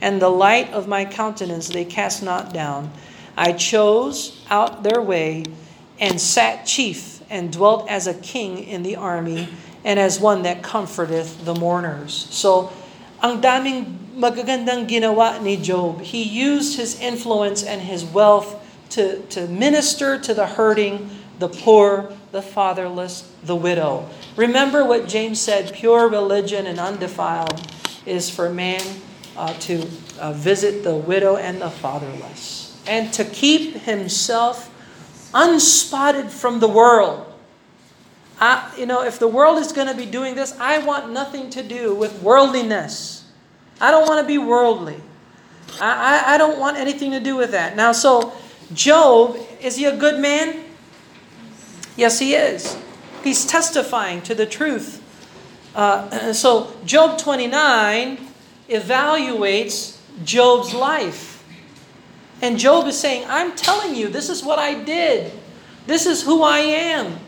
and 0.01 0.21
the 0.21 0.29
light 0.29 0.71
of 0.73 0.87
my 0.87 1.05
countenance 1.05 1.67
they 1.67 1.85
cast 1.85 2.23
not 2.23 2.51
down. 2.53 2.91
I 3.37 3.53
chose 3.53 4.43
out 4.49 4.83
their 4.83 5.01
way 5.01 5.45
and 5.99 6.19
sat 6.19 6.65
chief 6.65 7.21
and 7.29 7.51
dwelt 7.51 7.87
as 7.87 8.07
a 8.07 8.15
king 8.15 8.63
in 8.63 8.83
the 8.83 8.95
army 8.95 9.47
and 9.85 9.99
as 9.99 10.19
one 10.19 10.41
that 10.43 10.63
comforteth 10.63 11.45
the 11.45 11.53
mourners. 11.53 12.27
So, 12.31 12.73
ang 13.21 13.37
daming 13.37 13.85
magagandang 14.17 14.89
ginawa 14.89 15.37
ni 15.39 15.55
Job. 15.55 16.01
He 16.01 16.25
used 16.25 16.77
his 16.77 16.99
influence 16.99 17.61
and 17.61 17.81
his 17.81 18.03
wealth 18.03 18.57
to, 18.97 19.21
to 19.31 19.47
minister 19.47 20.17
to 20.19 20.33
the 20.33 20.57
hurting, 20.57 21.09
the 21.39 21.47
poor, 21.47 22.11
the 22.33 22.41
fatherless, 22.41 23.29
the 23.45 23.55
widow. 23.55 24.09
Remember 24.35 24.83
what 24.83 25.07
James 25.07 25.39
said 25.39 25.73
pure 25.73 26.09
religion 26.09 26.65
and 26.65 26.79
undefiled 26.79 27.61
is 28.05 28.29
for 28.29 28.49
man 28.49 28.81
uh, 29.37 29.53
to 29.69 29.87
uh, 30.19 30.33
visit 30.33 30.83
the 30.83 30.95
widow 30.95 31.37
and 31.37 31.61
the 31.61 31.69
fatherless, 31.69 32.75
and 32.85 33.13
to 33.13 33.23
keep 33.23 33.85
himself 33.87 34.67
unspotted 35.33 36.29
from 36.29 36.59
the 36.59 36.67
world. 36.67 37.30
I, 38.41 38.73
you 38.75 38.87
know, 38.87 39.03
if 39.03 39.19
the 39.19 39.27
world 39.27 39.59
is 39.59 39.71
going 39.71 39.87
to 39.87 39.93
be 39.93 40.07
doing 40.07 40.33
this, 40.33 40.57
I 40.59 40.79
want 40.79 41.11
nothing 41.11 41.51
to 41.51 41.61
do 41.61 41.93
with 41.93 42.23
worldliness. 42.23 43.23
I 43.79 43.91
don't 43.91 44.07
want 44.07 44.19
to 44.19 44.27
be 44.27 44.39
worldly. 44.39 44.99
I, 45.79 46.23
I, 46.25 46.33
I 46.33 46.37
don't 46.39 46.59
want 46.59 46.77
anything 46.77 47.11
to 47.11 47.19
do 47.19 47.35
with 47.35 47.51
that. 47.51 47.75
Now, 47.75 47.91
so 47.91 48.33
Job, 48.73 49.37
is 49.61 49.75
he 49.75 49.85
a 49.85 49.95
good 49.95 50.19
man? 50.19 50.63
Yes, 51.95 52.17
he 52.17 52.33
is. 52.33 52.77
He's 53.23 53.45
testifying 53.45 54.23
to 54.23 54.33
the 54.33 54.47
truth. 54.47 54.97
Uh, 55.75 56.33
so, 56.33 56.73
Job 56.83 57.19
29 57.19 58.17
evaluates 58.69 59.99
Job's 60.23 60.73
life. 60.73 61.43
And 62.41 62.57
Job 62.57 62.87
is 62.87 62.99
saying, 62.99 63.25
I'm 63.27 63.55
telling 63.55 63.93
you, 63.93 64.07
this 64.07 64.29
is 64.29 64.43
what 64.43 64.57
I 64.57 64.83
did. 64.83 65.31
This 65.85 66.07
is 66.07 66.23
who 66.23 66.41
I 66.41 66.59
am. 66.59 67.19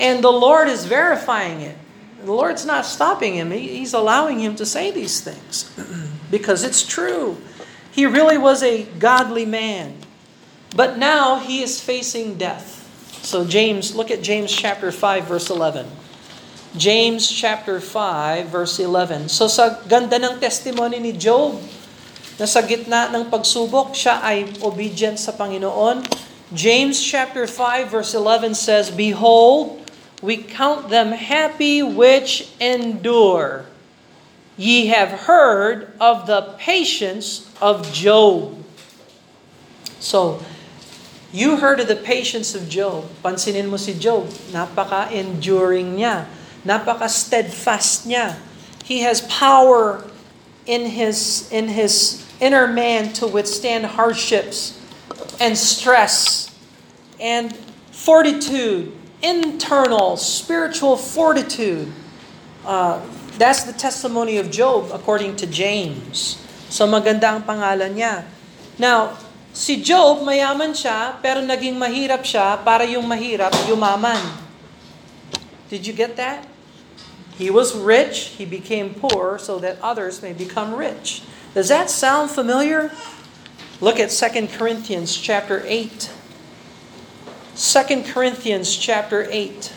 And 0.00 0.24
the 0.24 0.32
Lord 0.32 0.66
is 0.66 0.88
verifying 0.88 1.60
it. 1.60 1.76
The 2.24 2.32
Lord's 2.32 2.64
not 2.64 2.84
stopping 2.84 3.34
him, 3.36 3.52
He's 3.52 3.92
allowing 3.92 4.40
him 4.40 4.56
to 4.56 4.66
say 4.66 4.90
these 4.90 5.20
things 5.20 5.68
because 6.30 6.64
it's 6.64 6.84
true. 6.84 7.36
He 7.92 8.06
really 8.06 8.38
was 8.38 8.62
a 8.62 8.84
godly 8.98 9.44
man. 9.44 9.96
But 10.74 10.96
now 10.96 11.40
he 11.40 11.62
is 11.62 11.80
facing 11.80 12.38
death. 12.38 12.80
So, 13.22 13.44
James, 13.44 13.94
look 13.94 14.10
at 14.10 14.22
James 14.22 14.50
chapter 14.52 14.92
5, 14.92 15.24
verse 15.24 15.50
11. 15.50 15.84
James 16.76 17.26
chapter 17.26 17.80
5, 17.80 18.46
verse 18.46 18.78
11. 18.78 19.28
So, 19.28 19.50
sa 19.50 19.82
ganda 19.84 20.16
ng 20.16 20.38
testimony 20.38 21.02
ni 21.02 21.12
Job, 21.12 21.58
na 22.40 22.48
sa 22.48 22.64
gitna 22.64 23.12
ng 23.12 23.28
pagsubok, 23.28 23.92
siya 23.92 24.24
ay 24.24 24.48
obedient 24.64 25.20
sa 25.20 25.36
Panginoon. 25.36 26.00
James 26.56 26.96
chapter 26.96 27.44
5 27.44 27.92
verse 27.92 28.16
11 28.16 28.56
says, 28.56 28.88
Behold, 28.88 29.79
we 30.22 30.36
count 30.36 30.88
them 30.88 31.12
happy 31.12 31.82
which 31.82 32.50
endure. 32.60 33.66
Ye 34.56 34.86
have 34.88 35.24
heard 35.24 35.92
of 35.98 36.26
the 36.26 36.54
patience 36.58 37.48
of 37.60 37.90
Job. 37.92 38.56
So, 39.98 40.42
you 41.32 41.56
heard 41.56 41.80
of 41.80 41.88
the 41.88 41.96
patience 41.96 42.54
of 42.54 42.68
Job. 42.68 43.08
Pansinin 43.22 43.70
mo 43.70 43.76
si 43.76 43.94
Job, 43.94 44.28
napaka-enduring 44.52 45.96
niya. 45.96 46.26
Napaka-steadfast 46.66 48.04
niya. 48.06 48.36
He 48.84 49.00
has 49.00 49.22
power 49.22 50.04
in 50.66 50.86
his 50.92 51.48
in 51.52 51.68
his 51.68 52.26
inner 52.40 52.66
man 52.66 53.12
to 53.14 53.26
withstand 53.26 53.86
hardships 53.86 54.76
and 55.40 55.56
stress 55.56 56.50
and 57.20 57.56
fortitude, 57.92 58.92
internal 59.60 60.16
spiritual 60.16 60.96
fortitude. 60.96 61.92
Uh, 62.64 62.96
that's 63.36 63.68
the 63.68 63.76
testimony 63.76 64.40
of 64.40 64.50
Job 64.50 64.88
according 64.88 65.36
to 65.36 65.44
James. 65.44 66.40
So 66.72 66.88
maganda 66.88 67.36
ang 67.36 67.44
pangalan 67.44 67.92
niya. 67.92 68.24
Now, 68.80 69.20
si 69.52 69.84
Job, 69.84 70.24
mayaman 70.24 70.72
siya, 70.72 71.20
pero 71.20 71.44
naging 71.44 71.76
mahirap 71.76 72.24
siya 72.24 72.56
para 72.64 72.88
yung 72.88 73.04
mahirap 73.04 73.52
yumaman. 73.68 74.16
Did 75.68 75.84
you 75.84 75.92
get 75.92 76.16
that? 76.16 76.48
He 77.36 77.52
was 77.52 77.76
rich, 77.76 78.40
he 78.40 78.48
became 78.48 78.96
poor 78.96 79.36
so 79.36 79.60
that 79.60 79.76
others 79.84 80.24
may 80.24 80.32
become 80.32 80.72
rich. 80.72 81.20
Does 81.52 81.68
that 81.68 81.92
sound 81.92 82.32
familiar? 82.32 82.96
Look 83.84 84.00
at 84.00 84.08
2 84.08 84.56
Corinthians 84.56 85.12
chapter 85.12 85.60
8. 85.68 86.19
2 87.60 88.04
Corinthians 88.04 88.74
chapter 88.74 89.26
8. 89.30 89.70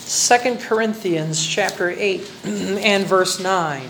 Second 0.00 0.60
Corinthians 0.60 1.46
chapter 1.46 1.90
8 1.90 2.32
and 2.44 3.06
verse 3.06 3.38
9. 3.38 3.82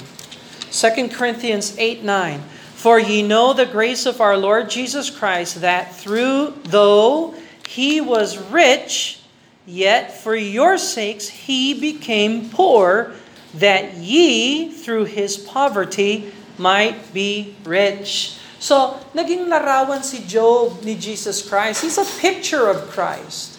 2 0.71 1.09
Corinthians 1.09 1.75
8 1.79 2.05
9. 2.05 2.41
For 2.75 2.99
ye 3.01 3.23
know 3.23 3.55
the 3.55 3.65
grace 3.65 4.05
of 4.05 4.21
our 4.21 4.37
Lord 4.37 4.69
Jesus 4.69 5.09
Christ, 5.09 5.63
that 5.63 5.97
through 5.97 6.53
though 6.65 7.35
he 7.67 8.03
was 8.03 8.37
rich, 8.37 9.23
Yet 9.65 10.13
for 10.13 10.37
your 10.37 10.77
sakes 10.77 11.29
he 11.29 11.73
became 11.73 12.51
poor, 12.51 13.15
that 13.55 13.95
ye 13.95 14.71
through 14.71 15.05
his 15.07 15.39
poverty 15.39 16.33
might 16.61 17.13
be 17.17 17.57
rich. 17.65 18.37
So, 18.61 19.01
naging 19.17 19.49
larawan 19.49 20.05
si 20.05 20.21
Job 20.29 20.85
ni 20.85 20.95
Jesus 20.95 21.41
Christ. 21.41 21.81
He's 21.81 21.97
a 21.97 22.05
picture 22.21 22.69
of 22.69 22.93
Christ. 22.93 23.57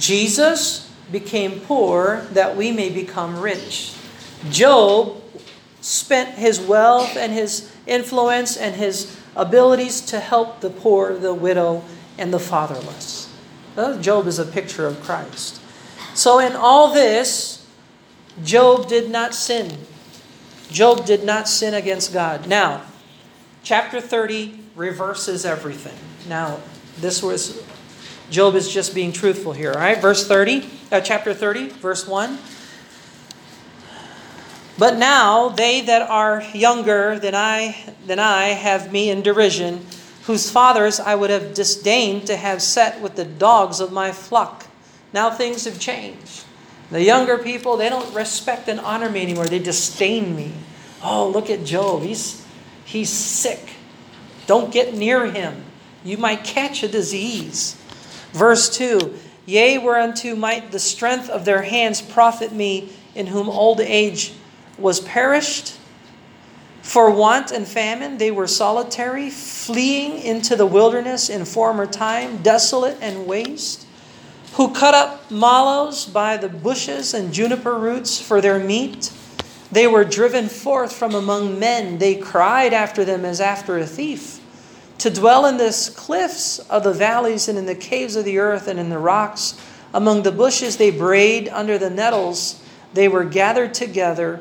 Jesus 0.00 0.88
became 1.12 1.60
poor 1.60 2.24
that 2.32 2.56
we 2.56 2.72
may 2.72 2.88
become 2.88 3.36
rich. 3.36 3.92
Job 4.48 5.20
spent 5.84 6.40
his 6.40 6.56
wealth 6.56 7.14
and 7.20 7.36
his 7.36 7.68
influence 7.86 8.56
and 8.56 8.74
his 8.76 9.20
abilities 9.36 10.00
to 10.00 10.20
help 10.20 10.64
the 10.64 10.70
poor, 10.70 11.12
the 11.12 11.34
widow, 11.34 11.84
and 12.16 12.32
the 12.32 12.40
fatherless. 12.40 13.28
Job 14.00 14.26
is 14.26 14.38
a 14.38 14.48
picture 14.48 14.86
of 14.86 15.02
Christ. 15.02 15.60
So 16.14 16.38
in 16.38 16.56
all 16.56 16.92
this, 16.92 17.66
Job 18.42 18.88
did 18.88 19.10
not 19.10 19.34
sin. 19.34 19.76
Job 20.72 21.04
did 21.04 21.24
not 21.24 21.48
sin 21.48 21.74
against 21.74 22.12
God. 22.12 22.46
Now, 22.46 22.82
chapter 23.62 24.00
30 24.00 24.58
reverses 24.74 25.44
everything. 25.44 25.96
Now, 26.28 26.60
this 26.98 27.22
was 27.22 27.62
Job 28.30 28.54
is 28.54 28.72
just 28.72 28.94
being 28.94 29.12
truthful 29.12 29.52
here, 29.52 29.72
all 29.72 29.80
right? 29.80 30.00
Verse 30.00 30.26
30, 30.26 30.66
uh, 30.90 31.00
chapter 31.00 31.34
30, 31.34 31.68
verse 31.68 32.08
1. 32.08 32.38
But 34.78 34.96
now 34.96 35.50
they 35.50 35.82
that 35.82 36.02
are 36.08 36.42
younger 36.54 37.18
than 37.18 37.34
I 37.34 37.94
than 38.06 38.18
I 38.18 38.48
have 38.48 38.90
me 38.90 39.10
in 39.10 39.20
derision 39.20 39.84
whose 40.24 40.50
fathers 40.50 40.98
I 40.98 41.14
would 41.14 41.30
have 41.30 41.52
disdained 41.52 42.26
to 42.28 42.36
have 42.36 42.62
set 42.62 43.00
with 43.00 43.16
the 43.16 43.24
dogs 43.24 43.80
of 43.80 43.92
my 43.92 44.12
flock. 44.12 44.66
Now 45.12 45.30
things 45.30 45.66
have 45.66 45.78
changed. 45.78 46.44
The 46.92 47.02
younger 47.02 47.38
people, 47.38 47.78
they 47.78 47.88
don't 47.88 48.14
respect 48.14 48.68
and 48.68 48.78
honor 48.78 49.08
me 49.08 49.22
anymore. 49.22 49.46
They 49.46 49.58
disdain 49.58 50.36
me. 50.36 50.52
Oh, 51.02 51.26
look 51.26 51.48
at 51.48 51.64
Job. 51.64 52.02
He's, 52.02 52.46
he's 52.84 53.08
sick. 53.08 53.70
Don't 54.46 54.70
get 54.70 54.92
near 54.92 55.24
him. 55.24 55.64
You 56.04 56.18
might 56.18 56.44
catch 56.44 56.82
a 56.82 56.88
disease. 56.88 57.80
Verse 58.32 58.68
2 58.76 59.18
Yea, 59.46 59.78
whereunto 59.78 60.36
might 60.36 60.70
the 60.70 60.78
strength 60.78 61.30
of 61.30 61.46
their 61.46 61.62
hands 61.62 62.02
profit 62.02 62.52
me, 62.52 62.90
in 63.14 63.26
whom 63.26 63.48
old 63.48 63.80
age 63.80 64.34
was 64.76 65.00
perished? 65.00 65.78
For 66.82 67.10
want 67.10 67.50
and 67.50 67.66
famine 67.66 68.18
they 68.18 68.30
were 68.30 68.46
solitary, 68.46 69.30
fleeing 69.30 70.18
into 70.18 70.56
the 70.56 70.66
wilderness 70.66 71.30
in 71.30 71.46
former 71.46 71.86
time, 71.86 72.42
desolate 72.42 72.98
and 73.00 73.26
waste, 73.26 73.86
who 74.54 74.74
cut 74.74 74.94
up 74.94 75.30
mallows 75.30 76.06
by 76.06 76.36
the 76.36 76.48
bushes 76.48 77.14
and 77.14 77.32
juniper 77.32 77.78
roots 77.78 78.20
for 78.20 78.40
their 78.40 78.58
meat. 78.58 79.12
They 79.70 79.86
were 79.86 80.04
driven 80.04 80.48
forth 80.48 80.94
from 80.94 81.14
among 81.14 81.58
men. 81.58 81.98
They 81.98 82.14
cried 82.16 82.72
after 82.72 83.04
them 83.04 83.24
as 83.24 83.40
after 83.40 83.78
a 83.78 83.86
thief 83.86 84.42
to 85.02 85.10
dwell 85.10 85.46
in 85.46 85.56
the 85.56 85.92
cliffs 85.96 86.60
of 86.60 86.84
the 86.84 86.92
valleys 86.92 87.48
and 87.48 87.58
in 87.58 87.66
the 87.66 87.74
caves 87.74 88.14
of 88.14 88.24
the 88.24 88.38
earth 88.38 88.68
and 88.68 88.78
in 88.78 88.88
the 88.88 88.98
rocks. 88.98 89.60
Among 89.92 90.22
the 90.22 90.30
bushes 90.30 90.76
they 90.76 90.92
brayed, 90.92 91.48
under 91.48 91.76
the 91.76 91.90
nettles 91.90 92.62
they 92.94 93.08
were 93.08 93.24
gathered 93.24 93.74
together. 93.74 94.40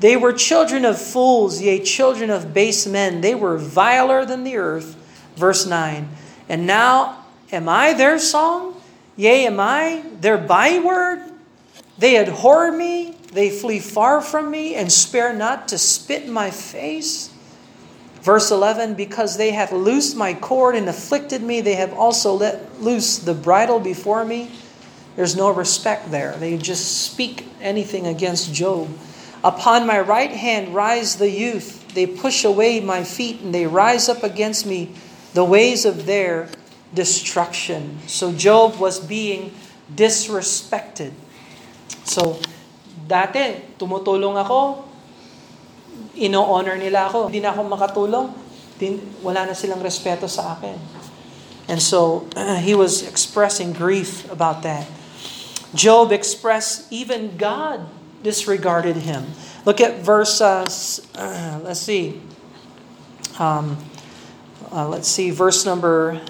They 0.00 0.14
were 0.14 0.34
children 0.34 0.84
of 0.84 1.00
fools, 1.00 1.62
yea, 1.62 1.82
children 1.82 2.28
of 2.28 2.52
base 2.52 2.86
men. 2.86 3.22
They 3.22 3.34
were 3.34 3.56
viler 3.56 4.26
than 4.26 4.44
the 4.44 4.56
earth. 4.56 4.94
Verse 5.36 5.66
9. 5.66 6.06
And 6.50 6.66
now 6.66 7.24
am 7.50 7.66
I 7.66 7.94
their 7.94 8.18
song? 8.18 8.77
Yea, 9.18 9.46
am 9.46 9.58
I 9.58 10.04
their 10.20 10.38
byword? 10.38 11.20
They 11.98 12.16
abhor 12.18 12.70
me, 12.70 13.16
they 13.32 13.50
flee 13.50 13.80
far 13.80 14.20
from 14.20 14.48
me, 14.48 14.76
and 14.76 14.92
spare 14.92 15.34
not 15.34 15.66
to 15.68 15.76
spit 15.76 16.22
in 16.22 16.30
my 16.30 16.52
face. 16.52 17.34
Verse 18.22 18.52
11, 18.52 18.94
because 18.94 19.36
they 19.36 19.50
have 19.50 19.72
loosed 19.72 20.16
my 20.16 20.34
cord 20.34 20.76
and 20.76 20.88
afflicted 20.88 21.42
me, 21.42 21.60
they 21.60 21.74
have 21.74 21.92
also 21.92 22.32
let 22.32 22.80
loose 22.80 23.18
the 23.18 23.34
bridle 23.34 23.80
before 23.80 24.24
me. 24.24 24.52
There's 25.16 25.34
no 25.34 25.50
respect 25.50 26.12
there. 26.12 26.36
They 26.36 26.56
just 26.56 27.02
speak 27.02 27.44
anything 27.60 28.06
against 28.06 28.54
Job. 28.54 28.88
Upon 29.42 29.84
my 29.84 29.98
right 29.98 30.30
hand 30.30 30.72
rise 30.72 31.16
the 31.16 31.28
youth. 31.28 31.92
They 31.92 32.06
push 32.06 32.44
away 32.44 32.78
my 32.78 33.02
feet 33.02 33.40
and 33.40 33.52
they 33.52 33.66
rise 33.66 34.08
up 34.08 34.22
against 34.22 34.64
me 34.64 34.94
the 35.34 35.44
ways 35.44 35.84
of 35.84 36.06
their 36.06 36.48
destruction. 36.92 38.00
So 38.06 38.32
Job 38.32 38.80
was 38.80 39.00
being 39.00 39.52
disrespected. 39.88 41.12
So, 42.04 42.40
dati, 43.08 43.76
tumutulong 43.76 44.36
ako, 44.36 44.84
ino-honor 46.16 46.76
nila 46.76 47.08
ako. 47.08 47.28
Hindi 47.28 47.40
na 47.44 47.52
ako 47.52 47.60
makatulong, 47.68 48.26
din, 48.76 49.00
wala 49.24 49.48
na 49.48 49.54
silang 49.56 49.80
respeto 49.80 50.28
sa 50.28 50.56
akin. 50.56 50.76
And 51.68 51.80
so, 51.80 52.28
uh, 52.36 52.60
he 52.66 52.72
was 52.72 53.04
expressing 53.04 53.72
grief 53.72 54.24
about 54.32 54.64
that. 54.64 54.88
Job 55.76 56.12
expressed 56.12 56.88
even 56.88 57.36
God 57.36 57.84
disregarded 58.24 59.04
him. 59.04 59.36
Look 59.68 59.80
at 59.80 60.00
verse, 60.00 60.40
uh, 60.40 60.64
let's 61.64 61.80
see. 61.80 62.20
Um, 63.38 63.76
uh, 64.72 64.88
let's 64.88 65.08
see, 65.08 65.30
verse 65.30 65.64
number 65.64 66.20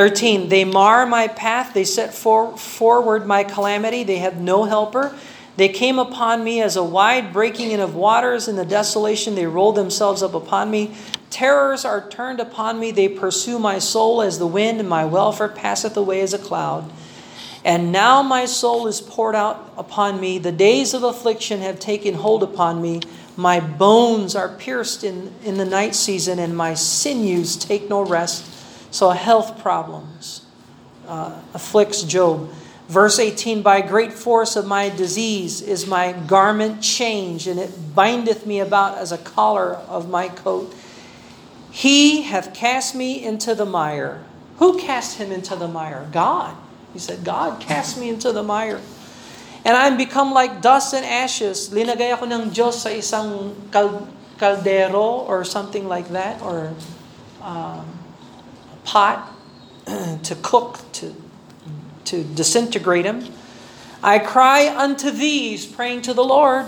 13. 0.00 0.48
They 0.48 0.64
mar 0.64 1.04
my 1.04 1.28
path, 1.28 1.74
they 1.74 1.84
set 1.84 2.14
for, 2.14 2.56
forward 2.56 3.26
my 3.26 3.44
calamity, 3.44 4.02
they 4.02 4.16
have 4.16 4.40
no 4.40 4.64
helper. 4.64 5.14
They 5.58 5.68
came 5.68 5.98
upon 5.98 6.42
me 6.42 6.62
as 6.62 6.74
a 6.74 6.82
wide 6.82 7.34
breaking 7.34 7.70
in 7.70 7.80
of 7.80 7.94
waters 7.94 8.48
in 8.48 8.56
the 8.56 8.64
desolation. 8.64 9.34
They 9.34 9.44
rolled 9.44 9.76
themselves 9.76 10.22
up 10.22 10.32
upon 10.32 10.70
me. 10.70 10.94
Terrors 11.28 11.84
are 11.84 12.08
turned 12.08 12.40
upon 12.40 12.80
me. 12.80 12.92
They 12.92 13.10
pursue 13.10 13.58
my 13.58 13.78
soul 13.78 14.22
as 14.22 14.38
the 14.38 14.46
wind, 14.46 14.80
and 14.80 14.88
my 14.88 15.04
welfare 15.04 15.50
passeth 15.50 15.98
away 15.98 16.22
as 16.22 16.32
a 16.32 16.38
cloud. 16.38 16.90
And 17.62 17.92
now 17.92 18.22
my 18.22 18.46
soul 18.46 18.86
is 18.86 19.02
poured 19.02 19.34
out 19.34 19.70
upon 19.76 20.18
me. 20.18 20.38
The 20.38 20.50
days 20.50 20.94
of 20.94 21.02
affliction 21.02 21.60
have 21.60 21.78
taken 21.78 22.14
hold 22.14 22.42
upon 22.42 22.80
me. 22.80 23.02
My 23.36 23.60
bones 23.60 24.34
are 24.34 24.48
pierced 24.48 25.04
in, 25.04 25.34
in 25.44 25.58
the 25.58 25.66
night 25.66 25.94
season, 25.94 26.38
and 26.38 26.56
my 26.56 26.72
sinews 26.72 27.54
take 27.54 27.90
no 27.90 28.02
rest. 28.02 28.59
So 28.90 29.10
health 29.10 29.58
problems 29.60 30.44
uh, 31.06 31.38
afflicts 31.54 32.02
Job. 32.02 32.50
Verse 32.88 33.18
18 33.18 33.62
By 33.62 33.82
great 33.82 34.12
force 34.12 34.56
of 34.56 34.66
my 34.66 34.88
disease 34.88 35.62
is 35.62 35.86
my 35.86 36.12
garment 36.12 36.82
changed, 36.82 37.46
and 37.46 37.58
it 37.60 37.94
bindeth 37.94 38.46
me 38.46 38.58
about 38.58 38.98
as 38.98 39.12
a 39.12 39.18
collar 39.18 39.74
of 39.86 40.10
my 40.10 40.28
coat. 40.28 40.74
He 41.70 42.22
hath 42.22 42.52
cast 42.52 42.94
me 42.94 43.22
into 43.22 43.54
the 43.54 43.66
mire. 43.66 44.24
Who 44.58 44.78
cast 44.78 45.18
him 45.18 45.30
into 45.30 45.54
the 45.54 45.68
mire? 45.68 46.08
God. 46.10 46.56
He 46.92 46.98
said, 46.98 47.22
God 47.22 47.60
cast 47.60 47.96
me 47.98 48.08
into 48.08 48.32
the 48.32 48.42
mire. 48.42 48.80
And 49.64 49.76
I'm 49.76 49.96
become 49.96 50.32
like 50.32 50.60
dust 50.60 50.94
and 50.94 51.06
ashes. 51.06 51.70
Linagay 51.70 52.10
ako 52.10 52.26
ng 52.26 52.50
Diyos 52.50 52.82
sa 52.82 52.90
isang 52.90 53.54
kaldero 54.40 55.28
or 55.28 55.44
something 55.44 55.86
like 55.86 56.08
that, 56.10 56.42
or 56.42 56.74
um, 57.44 57.99
pot 58.90 59.30
to 59.86 60.34
cook, 60.42 60.82
to 60.98 61.14
to 62.10 62.24
disintegrate 62.34 63.06
him. 63.06 63.22
I 64.02 64.18
cry 64.18 64.66
unto 64.66 65.14
these, 65.14 65.64
praying 65.64 66.02
to 66.10 66.14
the 66.14 66.26
Lord, 66.26 66.66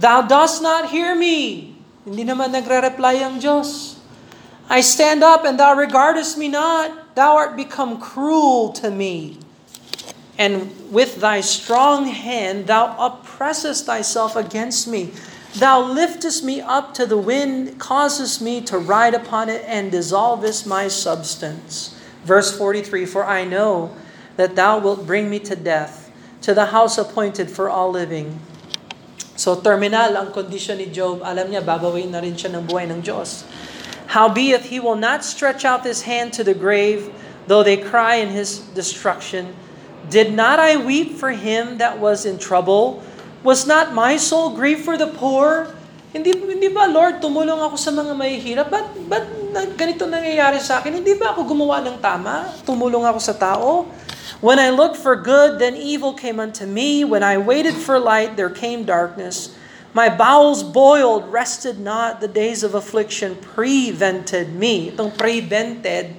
Thou 0.00 0.24
dost 0.24 0.64
not 0.64 0.88
hear 0.88 1.12
me. 1.12 1.76
Hindi 2.08 2.24
naman 2.24 2.56
nagre-reply 2.56 3.20
ang 3.20 3.36
Diyos. 3.36 4.00
I 4.72 4.80
stand 4.80 5.20
up 5.20 5.44
and 5.44 5.60
thou 5.60 5.76
regardest 5.76 6.40
me 6.40 6.48
not. 6.48 7.12
Thou 7.12 7.36
art 7.36 7.52
become 7.52 8.00
cruel 8.00 8.72
to 8.80 8.88
me. 8.88 9.36
And 10.40 10.72
with 10.88 11.20
thy 11.20 11.44
strong 11.44 12.08
hand 12.08 12.64
thou 12.72 12.96
oppressest 12.96 13.84
thyself 13.84 14.32
against 14.40 14.88
me. 14.88 15.12
Thou 15.54 15.82
liftest 15.82 16.44
me 16.44 16.60
up 16.60 16.94
to 16.94 17.06
the 17.06 17.18
wind, 17.18 17.78
causest 17.78 18.40
me 18.40 18.60
to 18.70 18.78
ride 18.78 19.14
upon 19.14 19.48
it, 19.48 19.64
and 19.66 19.90
dissolvest 19.90 20.66
my 20.66 20.86
substance. 20.86 21.98
Verse 22.22 22.56
43 22.56 23.04
For 23.06 23.24
I 23.24 23.44
know 23.44 23.90
that 24.36 24.54
thou 24.54 24.78
wilt 24.78 25.06
bring 25.06 25.28
me 25.28 25.40
to 25.40 25.56
death, 25.56 26.10
to 26.42 26.54
the 26.54 26.66
house 26.66 26.98
appointed 26.98 27.50
for 27.50 27.68
all 27.68 27.90
living. 27.90 28.38
So 29.34 29.58
terminal 29.58 30.14
ang 30.20 30.30
kondisyon 30.30 30.78
ni 30.78 30.86
Job. 30.92 31.24
Alam 31.26 31.50
niya, 31.50 31.64
babawin 31.64 32.14
na 32.14 32.20
rin 32.20 32.36
siya 32.36 32.54
ng 32.54 32.68
buhay 32.68 32.86
ng 32.86 33.02
Diyos. 33.02 33.42
Howbeit, 34.12 34.70
he 34.70 34.78
will 34.78 34.98
not 34.98 35.24
stretch 35.24 35.64
out 35.64 35.82
his 35.82 36.02
hand 36.02 36.34
to 36.34 36.44
the 36.44 36.54
grave, 36.54 37.10
though 37.48 37.62
they 37.62 37.78
cry 37.78 38.22
in 38.22 38.30
his 38.30 38.62
destruction. 38.76 39.50
Did 40.10 40.34
not 40.34 40.58
I 40.58 40.76
weep 40.76 41.16
for 41.16 41.30
him 41.30 41.78
that 41.78 41.98
was 41.98 42.26
in 42.26 42.38
trouble? 42.38 43.02
Was 43.40 43.64
not 43.64 43.96
my 43.96 44.20
soul 44.20 44.52
grieved 44.52 44.84
for 44.84 45.00
the 45.00 45.08
poor? 45.08 45.72
Hindi, 46.10 46.34
hindi 46.34 46.68
ba, 46.68 46.90
Lord, 46.90 47.22
tumulong 47.22 47.62
ako 47.62 47.78
sa 47.78 47.94
mga 47.94 48.12
mahihirap? 48.18 48.66
Ba't, 48.66 48.88
ba't 49.06 49.26
ganito 49.78 50.04
nangyayari 50.04 50.58
sa 50.58 50.82
akin? 50.82 51.00
Hindi 51.00 51.14
ba 51.14 51.32
ako 51.32 51.46
gumawa 51.46 51.80
ng 51.86 52.02
tama? 52.02 52.50
Tumulong 52.66 53.06
ako 53.06 53.20
sa 53.22 53.32
tao? 53.32 53.86
When 54.44 54.58
I 54.58 54.74
looked 54.74 54.98
for 54.98 55.14
good, 55.16 55.62
then 55.62 55.78
evil 55.78 56.12
came 56.12 56.42
unto 56.42 56.66
me. 56.66 57.06
When 57.06 57.22
I 57.22 57.38
waited 57.38 57.78
for 57.78 57.96
light, 58.02 58.34
there 58.34 58.50
came 58.50 58.84
darkness. 58.84 59.54
My 59.90 60.06
bowels 60.06 60.62
boiled, 60.62 61.30
rested 61.32 61.82
not. 61.82 62.22
The 62.22 62.30
days 62.30 62.62
of 62.62 62.76
affliction 62.76 63.34
prevented 63.40 64.54
me. 64.54 64.94
Itong 64.94 65.16
prevented, 65.16 66.14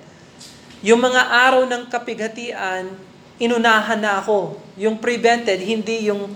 yung 0.81 1.05
mga 1.05 1.21
araw 1.29 1.69
ng 1.69 1.87
kapighatian, 1.87 2.97
inunahan 3.37 4.01
na 4.01 4.17
ako. 4.17 4.57
Yung 4.81 4.97
prevented, 4.97 5.61
hindi 5.61 6.09
yung... 6.09 6.33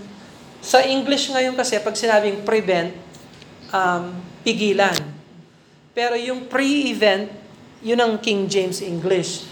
Sa 0.65 0.81
English 0.81 1.29
ngayon 1.29 1.53
kasi, 1.53 1.77
pag 1.77 1.93
sinabing 1.93 2.41
prevent, 2.41 2.97
um, 3.69 4.17
pigilan. 4.41 4.97
Pero 5.93 6.17
yung 6.17 6.49
pre-event, 6.49 7.29
yun 7.85 8.01
ang 8.01 8.17
King 8.17 8.49
James 8.49 8.81
English 8.81 9.45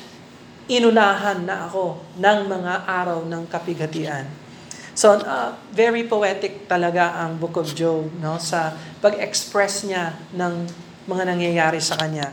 inunahan 0.67 1.43
na 1.43 1.67
ako 1.67 1.99
ng 2.15 2.39
mga 2.47 2.73
araw 2.87 3.19
ng 3.27 3.43
kapighatian. 3.51 4.25
So, 4.93 5.17
uh, 5.17 5.57
very 5.73 6.05
poetic 6.05 6.69
talaga 6.69 7.17
ang 7.17 7.41
Book 7.41 7.57
of 7.57 7.73
Job 7.73 8.13
no 8.21 8.37
sa 8.37 8.77
pag-express 9.01 9.89
niya 9.89 10.13
ng 10.31 10.69
mga 11.09 11.23
nangyayari 11.33 11.81
sa 11.81 11.97
kanya. 11.97 12.31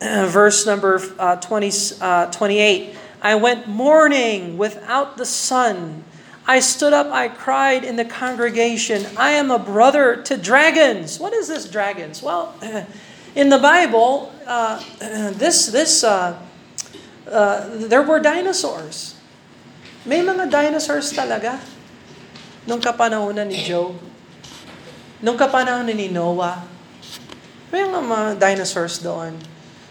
Verse 0.32 0.64
number 0.64 0.98
uh, 1.20 1.36
20, 1.38 2.00
uh, 2.00 2.26
28, 2.32 2.96
I 3.24 3.34
went 3.36 3.68
mourning 3.68 4.56
without 4.56 5.20
the 5.20 5.28
sun. 5.28 6.02
I 6.46 6.60
stood 6.60 6.92
up, 6.92 7.08
I 7.08 7.28
cried 7.28 7.84
in 7.84 7.96
the 7.96 8.04
congregation, 8.04 9.06
I 9.16 9.32
am 9.32 9.50
a 9.50 9.58
brother 9.58 10.20
to 10.28 10.36
dragons. 10.36 11.18
What 11.18 11.32
is 11.32 11.48
this 11.48 11.64
dragons? 11.64 12.22
Well, 12.22 12.52
in 13.34 13.48
the 13.48 13.58
Bible, 13.58 14.32
uh, 14.46 14.82
this, 15.32 15.72
this 15.72 16.04
uh, 16.04 16.36
uh, 17.28 17.88
there 17.88 18.02
were 18.02 18.20
dinosaurs. 18.20 19.16
May 20.04 20.20
mga 20.20 20.52
dinosaurs 20.52 21.12
talaga. 21.16 21.56
Nung 22.68 22.80
kapanahonan 22.80 23.48
ni 23.48 23.64
Job. 23.64 23.96
Nung 25.24 25.36
kapanahonan 25.36 25.96
ni 25.96 26.12
Noah. 26.12 26.60
May 27.72 27.88
mga 27.88 28.36
dinosaurs 28.36 29.00
doon. 29.00 29.36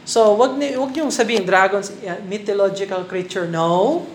So, 0.05 0.37
wag, 0.37 0.57
ni, 0.57 0.77
wag 0.77 0.93
yung 0.93 1.09
sabihin, 1.09 1.47
dragons, 1.47 1.89
mythological 2.29 3.05
creature. 3.09 3.49
No. 3.49 4.05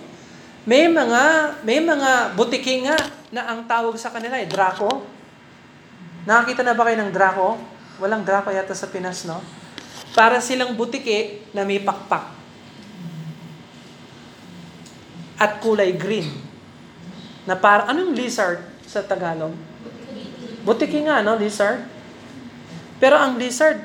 May 0.69 0.85
mga, 0.85 1.25
may 1.65 1.81
mga 1.81 2.37
butiki 2.37 2.85
nga 2.85 3.01
na 3.33 3.49
ang 3.49 3.65
tawag 3.65 3.97
sa 3.97 4.13
kanila 4.13 4.37
ay 4.37 4.45
Draco. 4.45 5.01
Nakakita 6.29 6.61
na 6.61 6.77
ba 6.77 6.85
kayo 6.85 7.01
ng 7.01 7.09
Draco? 7.09 7.57
Walang 7.97 8.21
Draco 8.21 8.53
yata 8.53 8.77
sa 8.77 8.93
Pinas, 8.93 9.25
no? 9.25 9.41
Para 10.13 10.45
silang 10.45 10.77
butiki 10.77 11.41
na 11.57 11.65
may 11.65 11.81
pakpak. 11.81 12.37
At 15.41 15.57
kulay 15.65 15.97
green. 15.97 16.29
Na 17.49 17.57
para, 17.57 17.89
anong 17.89 18.13
lizard 18.13 18.61
sa 18.85 19.01
Tagalog? 19.01 19.57
Butiki 20.69 21.01
nga, 21.01 21.25
no? 21.25 21.41
Lizard. 21.41 21.81
Pero 23.01 23.17
ang 23.17 23.41
lizard, 23.41 23.81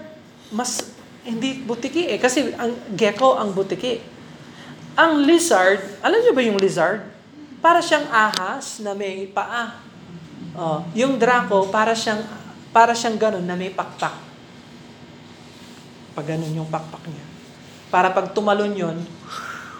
mas 0.52 0.91
hindi 1.24 1.63
butiki 1.63 2.12
eh. 2.12 2.19
Kasi 2.19 2.52
ang 2.60 2.76
gecko 2.91 3.39
ang 3.39 3.56
butiki. 3.56 4.04
Ang 4.94 5.26
lizard, 5.26 5.82
alam 6.06 6.22
niyo 6.22 6.34
ba 6.38 6.44
yung 6.46 6.62
lizard? 6.62 7.02
Para 7.64 7.82
siyang 7.82 8.06
ahas 8.14 8.78
na 8.84 8.94
may 8.94 9.26
paa. 9.26 9.82
Oh, 10.54 10.86
yung 10.94 11.18
draco, 11.18 11.66
para 11.74 11.98
siyang 11.98 12.22
para 12.70 12.94
siyang 12.94 13.18
ganun 13.18 13.46
na 13.46 13.58
may 13.58 13.74
pakpak. 13.74 14.14
Pag 16.14 16.26
ganun 16.30 16.54
yung 16.54 16.70
pakpak 16.70 17.06
niya. 17.10 17.26
Para 17.90 18.14
pag 18.14 18.34
tumalon 18.34 18.74
yon, 18.74 18.98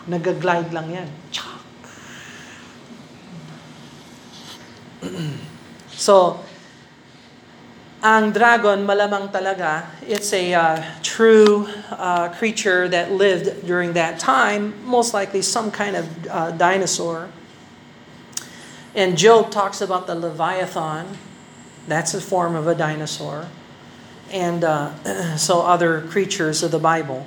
nag-glide 0.10 0.73
lang 0.73 0.88
yan. 0.89 1.10
so, 6.06 6.39
ang 8.03 8.35
dragon, 8.35 8.83
malamang 8.83 9.31
talaga, 9.31 9.87
it's 10.03 10.33
a 10.33 10.53
uh, 10.53 10.83
true 11.01 11.65
uh, 11.89 12.27
creature 12.35 12.89
that 12.89 13.13
lived 13.13 13.65
during 13.65 13.93
that 13.93 14.19
time, 14.19 14.75
most 14.83 15.13
likely 15.13 15.41
some 15.41 15.71
kind 15.71 15.95
of 15.95 16.27
uh, 16.27 16.51
dinosaur. 16.51 17.31
And 18.93 19.17
Job 19.17 19.51
talks 19.51 19.79
about 19.79 20.05
the 20.05 20.15
Leviathan, 20.15 21.17
that's 21.87 22.13
a 22.13 22.19
form 22.19 22.55
of 22.55 22.67
a 22.67 22.75
dinosaur, 22.75 23.47
and 24.29 24.65
uh, 24.65 25.35
so 25.37 25.61
other 25.61 26.01
creatures 26.11 26.61
of 26.61 26.71
the 26.71 26.79
Bible. 26.79 27.25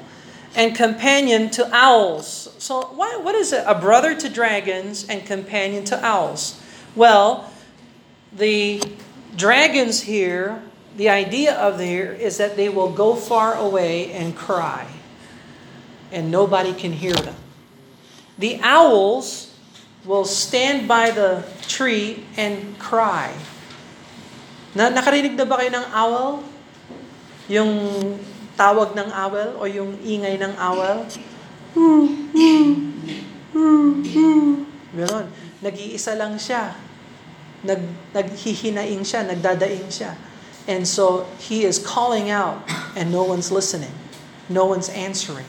And 0.55 0.77
companion 0.77 1.51
to 1.57 1.69
owls. 1.73 2.49
So, 2.57 2.89
what, 2.97 3.23
what 3.23 3.35
is 3.35 3.53
it? 3.53 3.65
A 3.67 3.75
brother 3.75 4.17
to 4.17 4.29
dragons 4.29 5.07
and 5.07 5.25
companion 5.25 5.85
to 5.87 6.03
owls. 6.05 6.61
Well, 6.95 7.53
the 8.33 8.81
dragons 9.37 10.03
here, 10.09 10.65
the 10.97 11.13
idea 11.13 11.55
of 11.55 11.79
here 11.79 12.17
is 12.17 12.41
that 12.41 12.57
they 12.57 12.69
will 12.69 12.91
go 12.91 13.15
far 13.15 13.55
away 13.55 14.11
and 14.13 14.35
cry, 14.35 14.89
and 16.11 16.33
nobody 16.33 16.73
can 16.73 16.93
hear 16.97 17.15
them. 17.15 17.37
The 18.41 18.59
owls 18.65 19.53
will 20.05 20.25
stand 20.25 20.89
by 20.89 21.13
the 21.13 21.45
tree 21.69 22.25
and 22.37 22.81
cry. 22.81 23.37
Na, 24.77 24.89
nakarinig 24.89 25.37
na 25.37 25.45
ba 25.45 25.61
kayo 25.61 25.73
ng 25.73 25.87
owl? 25.93 26.45
Yung 27.49 27.73
tawag 28.57 28.93
ng 28.97 29.09
owl 29.13 29.61
o 29.61 29.69
yung 29.69 29.97
ingay 30.05 30.37
ng 30.41 30.53
owl? 30.57 31.05
Ganon. 34.97 35.27
Nag-iisa 35.61 36.13
lang 36.17 36.37
siya 36.37 36.86
nag, 37.65 37.81
naghihinaing 38.15 39.01
siya, 39.01 39.29
nagdadaing 39.29 39.89
siya. 39.89 40.17
And 40.67 40.87
so 40.87 41.27
he 41.39 41.65
is 41.65 41.79
calling 41.79 42.29
out 42.31 42.63
and 42.97 43.13
no 43.13 43.23
one's 43.23 43.53
listening. 43.53 43.93
No 44.49 44.67
one's 44.67 44.89
answering. 44.89 45.47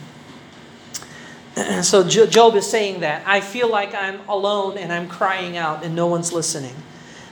so 1.82 2.06
Job 2.06 2.54
is 2.54 2.68
saying 2.68 3.00
that. 3.00 3.26
I 3.26 3.40
feel 3.40 3.68
like 3.68 3.94
I'm 3.94 4.20
alone 4.28 4.78
and 4.78 4.92
I'm 4.92 5.08
crying 5.08 5.56
out 5.56 5.84
and 5.84 5.94
no 5.94 6.06
one's 6.06 6.32
listening. 6.32 6.74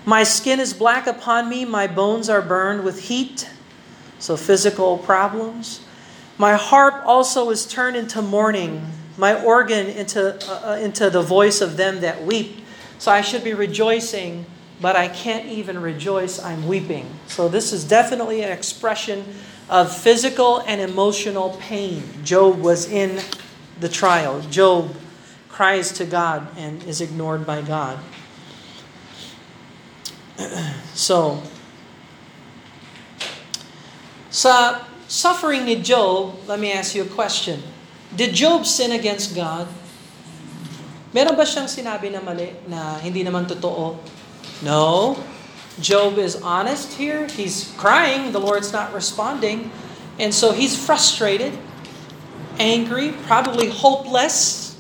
My 0.05 0.23
skin 0.23 0.61
is 0.61 0.73
black 0.73 1.07
upon 1.07 1.49
me, 1.49 1.65
my 1.65 1.87
bones 1.87 2.29
are 2.29 2.43
burned 2.43 2.85
with 2.85 3.03
heat. 3.03 3.51
So 4.19 4.37
physical 4.37 4.99
problems. 4.99 5.81
My 6.39 6.55
harp 6.55 7.03
also 7.05 7.51
is 7.51 7.67
turned 7.67 7.97
into 7.97 8.23
mourning, 8.23 8.87
my 9.17 9.43
organ 9.43 9.87
into, 9.87 10.37
uh, 10.49 10.77
into 10.77 11.11
the 11.11 11.23
voice 11.23 11.61
of 11.61 11.77
them 11.77 12.01
that 12.01 12.25
weep. 12.25 12.65
So 12.99 13.11
I 13.13 13.21
should 13.21 13.45
be 13.45 13.55
rejoicing 13.55 14.47
but 14.81 14.97
I 14.97 15.09
can't 15.09 15.47
even 15.47 15.81
rejoice, 15.81 16.43
I'm 16.43 16.67
weeping. 16.67 17.09
So 17.27 17.49
this 17.49 17.73
is 17.73 17.85
definitely 17.85 18.43
an 18.43 18.53
expression 18.53 19.25
of 19.69 19.95
physical 19.95 20.61
and 20.67 20.81
emotional 20.81 21.57
pain. 21.61 22.03
Job 22.25 22.61
was 22.61 22.91
in 22.91 23.21
the 23.81 23.89
trial. 23.89 24.41
Job 24.51 24.95
cries 25.49 25.93
to 25.93 26.05
God 26.05 26.47
and 26.57 26.83
is 26.85 27.01
ignored 27.01 27.47
by 27.47 27.63
God. 27.63 27.99
So, 30.97 31.45
sa 34.33 34.81
suffering 35.05 35.69
ni 35.69 35.77
Job, 35.77 36.41
let 36.49 36.57
me 36.57 36.73
ask 36.73 36.97
you 36.97 37.05
a 37.05 37.13
question. 37.13 37.61
Did 38.17 38.33
Job 38.33 38.65
sin 38.65 38.97
against 38.97 39.37
God? 39.37 39.69
Meron 41.13 41.37
ba 41.37 41.45
siyang 41.45 41.69
sinabi 41.69 42.09
na 42.09 42.25
mali 42.25 42.49
na 42.65 42.97
hindi 43.05 43.21
naman 43.21 43.45
totoo? 43.45 44.01
No. 44.63 45.23
Job 45.81 46.19
is 46.19 46.37
honest 46.41 46.95
here. 46.95 47.27
He's 47.29 47.73
crying. 47.77 48.33
The 48.33 48.41
Lord's 48.41 48.73
not 48.73 48.95
responding. 48.95 49.71
And 50.19 50.33
so 50.33 50.53
he's 50.53 50.73
frustrated, 50.73 51.53
angry, 52.59 53.13
probably 53.27 53.69
hopeless. 53.69 54.77